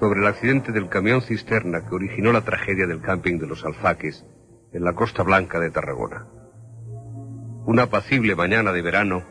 sobre 0.00 0.20
el 0.20 0.26
accidente 0.26 0.72
del 0.72 0.88
camión 0.88 1.22
cisterna 1.22 1.86
que 1.86 1.94
originó 1.94 2.32
la 2.32 2.40
tragedia 2.40 2.88
del 2.88 3.00
camping 3.00 3.38
de 3.38 3.46
los 3.46 3.64
Alfaques 3.64 4.26
en 4.72 4.82
la 4.82 4.94
Costa 4.94 5.22
Blanca 5.22 5.60
de 5.60 5.70
Tarragona. 5.70 6.26
Una 7.66 7.84
apacible 7.84 8.34
mañana 8.34 8.72
de 8.72 8.82
verano 8.82 9.22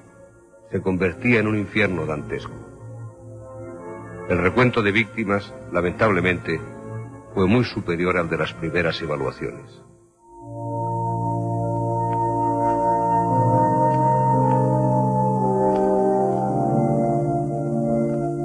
se 0.72 0.82
convertía 0.82 1.41
en 1.41 1.47
un 1.47 1.58
infierno 1.58 2.06
dantesco. 2.06 2.56
El 4.30 4.38
recuento 4.38 4.82
de 4.82 4.93
víctimas, 4.93 5.54
lamentablemente, 5.74 6.58
fue 7.34 7.47
muy 7.47 7.66
superior 7.66 8.16
al 8.16 8.30
de 8.30 8.38
las 8.38 8.54
primeras 8.54 9.02
evaluaciones. 9.02 9.82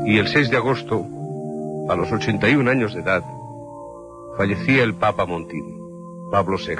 Y 0.07 0.19
el 0.21 0.29
6 0.29 0.51
de 0.51 0.57
agosto, 0.57 1.05
a 1.91 1.97
los 1.97 2.13
81 2.13 2.71
años 2.71 2.95
de 2.95 3.01
edad, 3.01 3.25
fallecía 4.37 4.85
el 4.85 4.95
Papa 4.95 5.27
Montini, 5.27 5.77
Pablo 6.31 6.59
VI. 6.59 6.77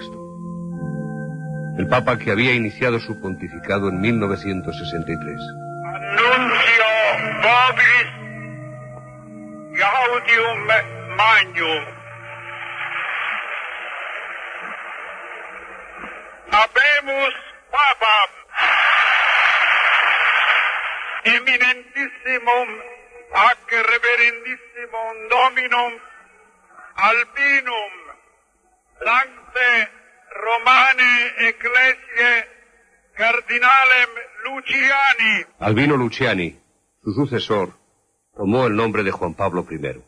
El 1.77 1.89
Papa 1.89 2.19
que 2.19 2.31
había 2.31 2.55
iniciado 2.55 3.01
su 3.01 3.21
pontificado 3.21 3.89
en 3.89 4.01
1963. 4.01 5.41
Annuncio 5.93 6.85
vobis 7.43 8.07
gaudium 9.77 10.67
magnum. 11.17 11.85
Habemus 16.53 17.35
papam 17.73 18.31
eminentissimum 21.25 22.96
ac 23.33 23.71
reverendissimum 23.71 25.29
dominum 25.29 25.93
albinum 26.97 27.93
sancte 29.05 29.89
romane 30.43 31.13
ecclesiae 31.49 32.49
cardinalem 33.17 34.11
Luciani 34.45 35.47
Albino 35.61 35.97
Luciani, 35.97 36.61
su 37.03 37.13
sucesor, 37.13 37.71
tomó 38.37 38.67
el 38.67 38.77
nombre 38.77 39.03
de 39.03 39.11
Juan 39.11 39.35
Pablo 39.35 39.67
I. 39.71 39.77
saludo 39.79 40.03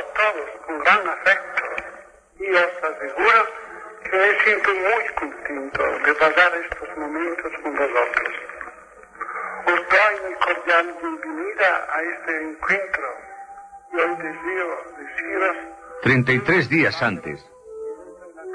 a 0.00 0.02
todos 0.18 0.50
con 0.66 0.78
gran 0.80 1.08
afecto 1.08 1.62
y 2.40 2.50
os 2.50 2.84
aseguro 2.90 3.40
que 4.02 4.16
me 4.16 4.44
siento 4.44 4.70
muy 4.74 5.14
contento 5.14 5.82
de 6.04 6.14
pasar 6.14 6.52
estos 6.56 6.96
momentos 6.96 7.52
con 7.62 7.76
vosotros. 7.76 8.55
Os 9.66 9.80
este 12.02 12.34
y 13.92 13.96
hoy 13.96 14.16
deseo 14.16 14.68
deciros 14.98 15.56
33 16.02 16.68
días 16.68 17.02
antes, 17.02 17.44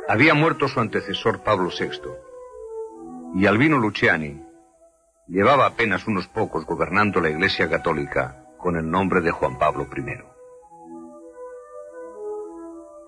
había 0.07 0.33
muerto 0.33 0.67
su 0.67 0.79
antecesor 0.79 1.43
Pablo 1.43 1.69
VI, 1.69 1.99
y 3.35 3.45
Albino 3.45 3.77
Luciani 3.77 4.45
llevaba 5.27 5.65
apenas 5.65 6.07
unos 6.07 6.27
pocos 6.27 6.65
gobernando 6.65 7.19
la 7.19 7.29
Iglesia 7.29 7.69
Católica 7.69 8.45
con 8.57 8.77
el 8.77 8.89
nombre 8.89 9.21
de 9.21 9.31
Juan 9.31 9.57
Pablo 9.57 9.87
I. 9.95 10.23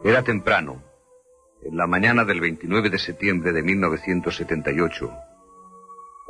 Era 0.04 0.24
temprano, 0.24 0.84
en 1.62 1.78
la 1.78 1.88
mañana 1.88 2.26
del 2.26 2.42
29 2.42 2.90
de 2.90 3.00
septiembre 3.00 3.54
de 3.54 3.64
1978, 3.64 5.14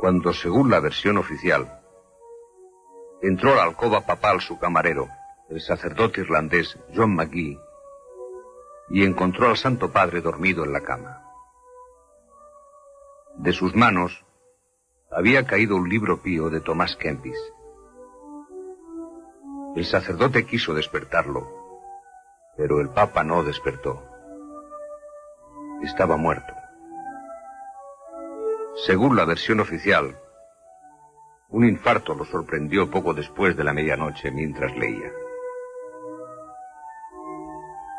cuando, 0.03 0.33
según 0.33 0.69
la 0.69 0.81
versión 0.81 1.17
oficial, 1.17 1.79
entró 3.21 3.53
a 3.53 3.55
la 3.55 3.63
alcoba 3.63 4.01
papal 4.01 4.41
su 4.41 4.59
camarero, 4.59 5.07
el 5.47 5.61
sacerdote 5.61 6.19
irlandés 6.19 6.77
John 6.93 7.15
McGee, 7.15 7.57
y 8.89 9.05
encontró 9.05 9.47
al 9.47 9.55
Santo 9.55 9.93
Padre 9.93 10.19
dormido 10.19 10.65
en 10.65 10.73
la 10.73 10.81
cama. 10.81 11.23
De 13.37 13.53
sus 13.53 13.77
manos 13.77 14.25
había 15.09 15.47
caído 15.47 15.77
un 15.77 15.87
libro 15.87 16.21
pío 16.21 16.49
de 16.49 16.59
Tomás 16.59 16.97
Kempis. 16.97 17.39
El 19.77 19.85
sacerdote 19.85 20.45
quiso 20.45 20.73
despertarlo, 20.73 21.47
pero 22.57 22.81
el 22.81 22.89
Papa 22.89 23.23
no 23.23 23.41
despertó. 23.41 24.03
Estaba 25.81 26.17
muerto. 26.17 26.53
Según 28.75 29.15
la 29.15 29.25
versión 29.25 29.59
oficial, 29.59 30.17
un 31.49 31.65
infarto 31.65 32.15
lo 32.15 32.25
sorprendió 32.25 32.89
poco 32.89 33.13
después 33.13 33.55
de 33.55 33.63
la 33.63 33.71
medianoche 33.71 34.31
mientras 34.31 34.75
leía. 34.75 35.11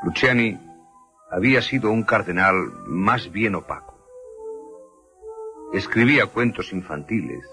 Luciani 0.03 0.61
había 1.31 1.63
sido 1.63 1.91
un 1.91 2.03
cardenal 2.03 2.73
más 2.87 3.31
bien 3.31 3.55
opaco. 3.55 3.95
Escribía 5.73 6.27
cuentos 6.27 6.73
infantiles 6.73 7.45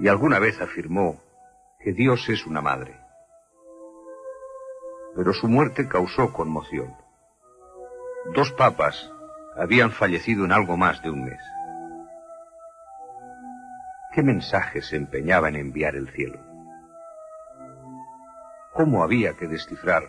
y 0.00 0.08
alguna 0.08 0.40
vez 0.40 0.60
afirmó 0.60 1.20
que 1.78 1.92
Dios 1.92 2.28
es 2.28 2.44
una 2.44 2.60
madre. 2.60 2.98
Pero 5.14 5.32
su 5.32 5.46
muerte 5.46 5.88
causó 5.88 6.32
conmoción. 6.32 6.92
Dos 8.34 8.50
papas 8.50 9.12
habían 9.56 9.92
fallecido 9.92 10.44
en 10.44 10.50
algo 10.50 10.76
más 10.76 11.00
de 11.02 11.10
un 11.10 11.24
mes. 11.24 11.53
¿Qué 14.14 14.22
mensaje 14.22 14.80
se 14.80 14.94
empeñaba 14.94 15.48
en 15.48 15.56
enviar 15.56 15.96
el 15.96 16.08
cielo? 16.08 16.38
¿Cómo 18.72 19.02
había 19.02 19.34
que 19.34 19.48
descifrar 19.48 20.04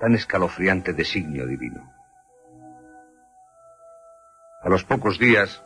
tan 0.00 0.16
escalofriante 0.16 0.92
designio 0.92 1.46
divino? 1.46 1.88
A 4.60 4.68
los 4.68 4.82
pocos 4.82 5.20
días 5.20 5.62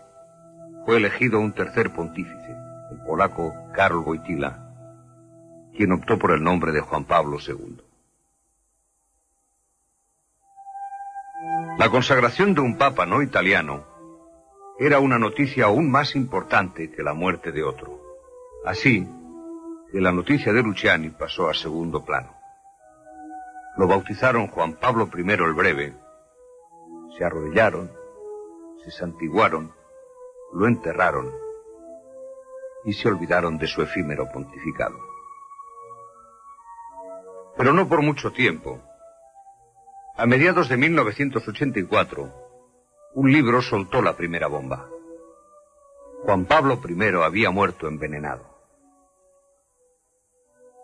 fue 0.84 0.98
elegido 0.98 1.40
un 1.40 1.54
tercer 1.54 1.94
pontífice, 1.94 2.54
el 2.90 2.98
polaco 3.06 3.54
Karol 3.72 4.04
Wojtyla, 4.04 4.58
quien 5.74 5.92
optó 5.92 6.18
por 6.18 6.32
el 6.32 6.42
nombre 6.42 6.72
de 6.72 6.80
Juan 6.80 7.04
Pablo 7.04 7.38
II. 7.40 7.80
La 11.78 11.88
consagración 11.88 12.52
de 12.52 12.60
un 12.60 12.76
papa 12.76 13.06
no 13.06 13.22
italiano 13.22 13.95
era 14.78 15.00
una 15.00 15.18
noticia 15.18 15.66
aún 15.66 15.90
más 15.90 16.14
importante 16.14 16.90
que 16.90 17.02
la 17.02 17.14
muerte 17.14 17.50
de 17.50 17.62
otro. 17.62 18.00
Así 18.64 19.08
que 19.90 20.00
la 20.00 20.12
noticia 20.12 20.52
de 20.52 20.62
Luciani 20.62 21.10
pasó 21.10 21.48
a 21.48 21.54
segundo 21.54 22.04
plano. 22.04 22.34
Lo 23.76 23.86
bautizaron 23.86 24.48
Juan 24.48 24.74
Pablo 24.74 25.08
I 25.14 25.30
el 25.30 25.52
Breve, 25.54 25.94
se 27.16 27.24
arrodillaron, 27.24 27.90
se 28.84 28.90
santiguaron, 28.90 29.72
lo 30.52 30.66
enterraron 30.66 31.32
y 32.84 32.92
se 32.92 33.08
olvidaron 33.08 33.58
de 33.58 33.66
su 33.66 33.82
efímero 33.82 34.30
pontificado. 34.30 34.98
Pero 37.56 37.72
no 37.72 37.88
por 37.88 38.02
mucho 38.02 38.32
tiempo. 38.32 38.80
A 40.16 40.26
mediados 40.26 40.68
de 40.68 40.76
1984, 40.76 42.45
un 43.16 43.32
libro 43.32 43.62
soltó 43.62 44.02
la 44.02 44.14
primera 44.14 44.46
bomba. 44.46 44.90
Juan 46.24 46.44
Pablo 46.44 46.78
I 46.86 47.14
había 47.24 47.50
muerto 47.50 47.88
envenenado. 47.88 48.44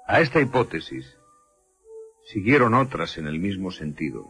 A 0.07 0.19
esta 0.21 0.41
hipótesis 0.41 1.19
siguieron 2.25 2.73
otras 2.73 3.19
en 3.19 3.27
el 3.27 3.39
mismo 3.39 3.71
sentido. 3.71 4.27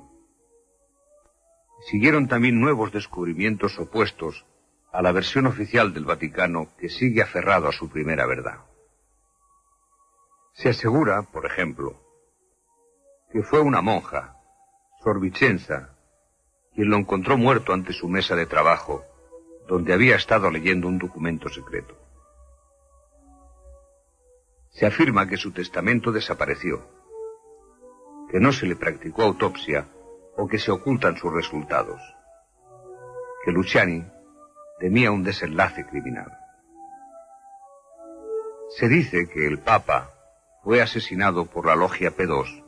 Siguieron 1.92 2.26
también 2.26 2.61
nuevos 2.61 2.90
descubrimientos 2.90 3.78
opuestos 3.78 4.44
a 4.90 5.00
la 5.00 5.12
versión 5.12 5.46
oficial 5.46 5.94
del 5.94 6.05
Vaticano 6.05 6.74
que 6.78 6.88
sigue 6.88 7.22
aferrado 7.22 7.68
a 7.68 7.72
su 7.72 7.88
primera 7.88 8.26
verdad. 8.26 8.64
Se 10.55 10.70
asegura, 10.70 11.22
por 11.22 11.46
ejemplo, 11.46 12.03
que 13.30 13.44
fue 13.44 13.61
una 13.61 13.80
monja, 13.80 14.38
Sor 15.05 15.20
Vicenza, 15.20 15.96
quien 16.75 16.91
lo 16.91 16.97
encontró 16.97 17.37
muerto 17.37 17.73
ante 17.73 17.93
su 17.93 18.09
mesa 18.09 18.35
de 18.35 18.47
trabajo, 18.47 19.05
donde 19.68 19.93
había 19.93 20.16
estado 20.16 20.51
leyendo 20.51 20.89
un 20.89 20.99
documento 20.99 21.49
secreto. 21.49 21.97
Se 24.70 24.87
afirma 24.87 25.29
que 25.29 25.37
su 25.37 25.53
testamento 25.53 26.12
desapareció, 26.12 26.83
que 28.31 28.41
no 28.41 28.53
se 28.53 28.66
le 28.66 28.77
practicó 28.77 29.23
autopsia 29.23 29.87
o 30.37 30.49
que 30.49 30.59
se 30.59 30.70
ocultan 30.70 31.16
sus 31.16 31.33
resultados, 31.33 32.01
que 33.45 33.53
Luciani 33.53 34.05
temía 34.79 35.11
un 35.11 35.23
desenlace 35.23 35.85
criminal. 35.87 36.33
Se 38.70 38.89
dice 38.89 39.29
que 39.29 39.47
el 39.47 39.59
Papa 39.59 40.11
fue 40.64 40.81
asesinado 40.81 41.45
por 41.45 41.66
la 41.66 41.77
logia 41.77 42.16
P2 42.16 42.62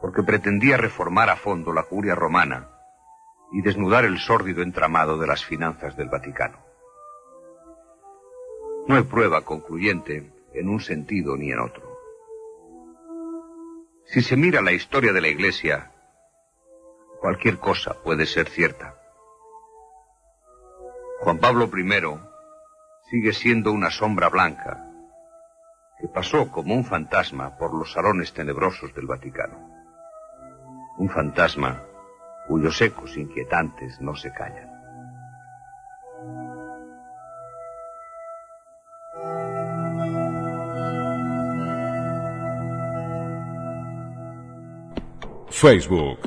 porque 0.00 0.22
pretendía 0.22 0.76
reformar 0.76 1.28
a 1.28 1.36
fondo 1.36 1.72
la 1.72 1.82
curia 1.82 2.14
romana 2.14 2.79
y 3.52 3.62
desnudar 3.62 4.04
el 4.04 4.18
sórdido 4.18 4.62
entramado 4.62 5.18
de 5.18 5.26
las 5.26 5.44
finanzas 5.44 5.96
del 5.96 6.08
Vaticano. 6.08 6.58
No 8.86 8.96
hay 8.96 9.02
prueba 9.02 9.42
concluyente 9.42 10.32
en 10.52 10.68
un 10.68 10.80
sentido 10.80 11.36
ni 11.36 11.52
en 11.52 11.60
otro. 11.60 11.98
Si 14.06 14.22
se 14.22 14.36
mira 14.36 14.60
la 14.60 14.72
historia 14.72 15.12
de 15.12 15.20
la 15.20 15.28
Iglesia, 15.28 15.92
cualquier 17.20 17.58
cosa 17.58 18.02
puede 18.02 18.26
ser 18.26 18.48
cierta. 18.48 18.96
Juan 21.20 21.38
Pablo 21.38 21.70
I 21.72 23.10
sigue 23.10 23.32
siendo 23.32 23.72
una 23.72 23.90
sombra 23.90 24.28
blanca 24.28 24.86
que 26.00 26.08
pasó 26.08 26.50
como 26.50 26.74
un 26.74 26.84
fantasma 26.84 27.56
por 27.58 27.74
los 27.74 27.92
salones 27.92 28.32
tenebrosos 28.32 28.94
del 28.94 29.06
Vaticano 29.06 29.80
un 31.00 31.08
fantasma 31.08 31.82
cuyos 32.46 32.80
ecos 32.80 33.16
inquietantes 33.16 34.00
no 34.00 34.14
se 34.14 34.32
callan. 34.32 34.70
Facebook. 45.50 46.18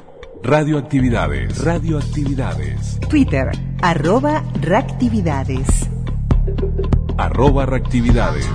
Radioactividades. 0.43 1.63
Radioactividades. 1.63 2.99
Twitter. 3.09 3.49
Arroba 3.81 4.43
reactividades. 4.61 5.89
Arroba 7.17 7.65
reactividades. 7.65 8.45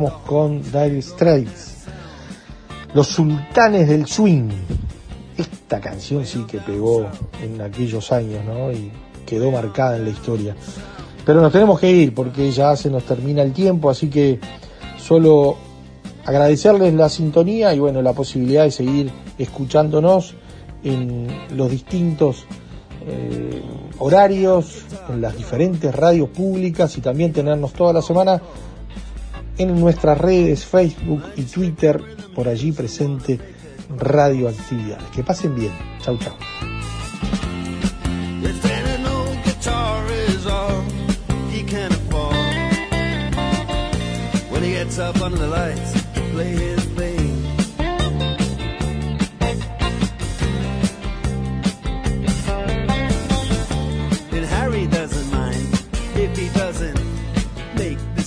Dire 0.00 1.00
Straits, 1.00 1.84
Los 2.94 3.08
Sultanes 3.08 3.88
del 3.88 4.06
Swing. 4.06 4.50
Esta 5.36 5.80
canción 5.80 6.24
sí 6.24 6.44
que 6.46 6.58
pegó 6.58 7.06
en 7.42 7.60
aquellos 7.60 8.12
años, 8.12 8.44
¿no? 8.44 8.72
Y 8.72 8.90
quedó 9.24 9.50
marcada 9.50 9.96
en 9.96 10.04
la 10.04 10.10
historia. 10.10 10.54
Pero 11.24 11.40
nos 11.40 11.52
tenemos 11.52 11.80
que 11.80 11.90
ir 11.90 12.14
porque 12.14 12.50
ya 12.50 12.76
se 12.76 12.90
nos 12.90 13.04
termina 13.04 13.42
el 13.42 13.52
tiempo, 13.52 13.90
así 13.90 14.08
que 14.08 14.38
solo 14.98 15.56
agradecerles 16.24 16.94
la 16.94 17.08
sintonía 17.08 17.74
y 17.74 17.78
bueno, 17.78 18.02
la 18.02 18.12
posibilidad 18.12 18.64
de 18.64 18.70
seguir 18.70 19.10
escuchándonos 19.38 20.34
en 20.84 21.26
los 21.56 21.70
distintos 21.70 22.44
eh, 23.06 23.62
horarios, 23.98 24.84
en 25.08 25.20
las 25.20 25.36
diferentes 25.36 25.94
radios 25.94 26.28
públicas 26.28 26.96
y 26.98 27.00
también 27.00 27.32
tenernos 27.32 27.72
toda 27.72 27.92
la 27.92 28.02
semana 28.02 28.40
en 29.58 29.78
nuestras 29.80 30.18
redes 30.18 30.64
Facebook 30.64 31.22
y 31.36 31.42
Twitter, 31.42 32.00
por 32.34 32.48
allí 32.48 32.72
presente 32.72 33.38
Radioactividades. 33.96 35.04
Que 35.14 35.22
pasen 35.22 35.54
bien. 35.54 35.72
Chau, 36.02 36.18
chau. 36.18 36.34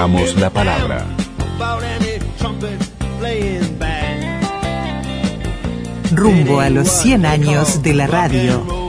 La 0.00 0.48
palabra. 0.48 1.04
Rumbo 6.10 6.60
a 6.60 6.70
los 6.70 6.88
100 6.88 7.26
años 7.26 7.82
de 7.82 7.92
la 7.92 8.06
radio. 8.06 8.79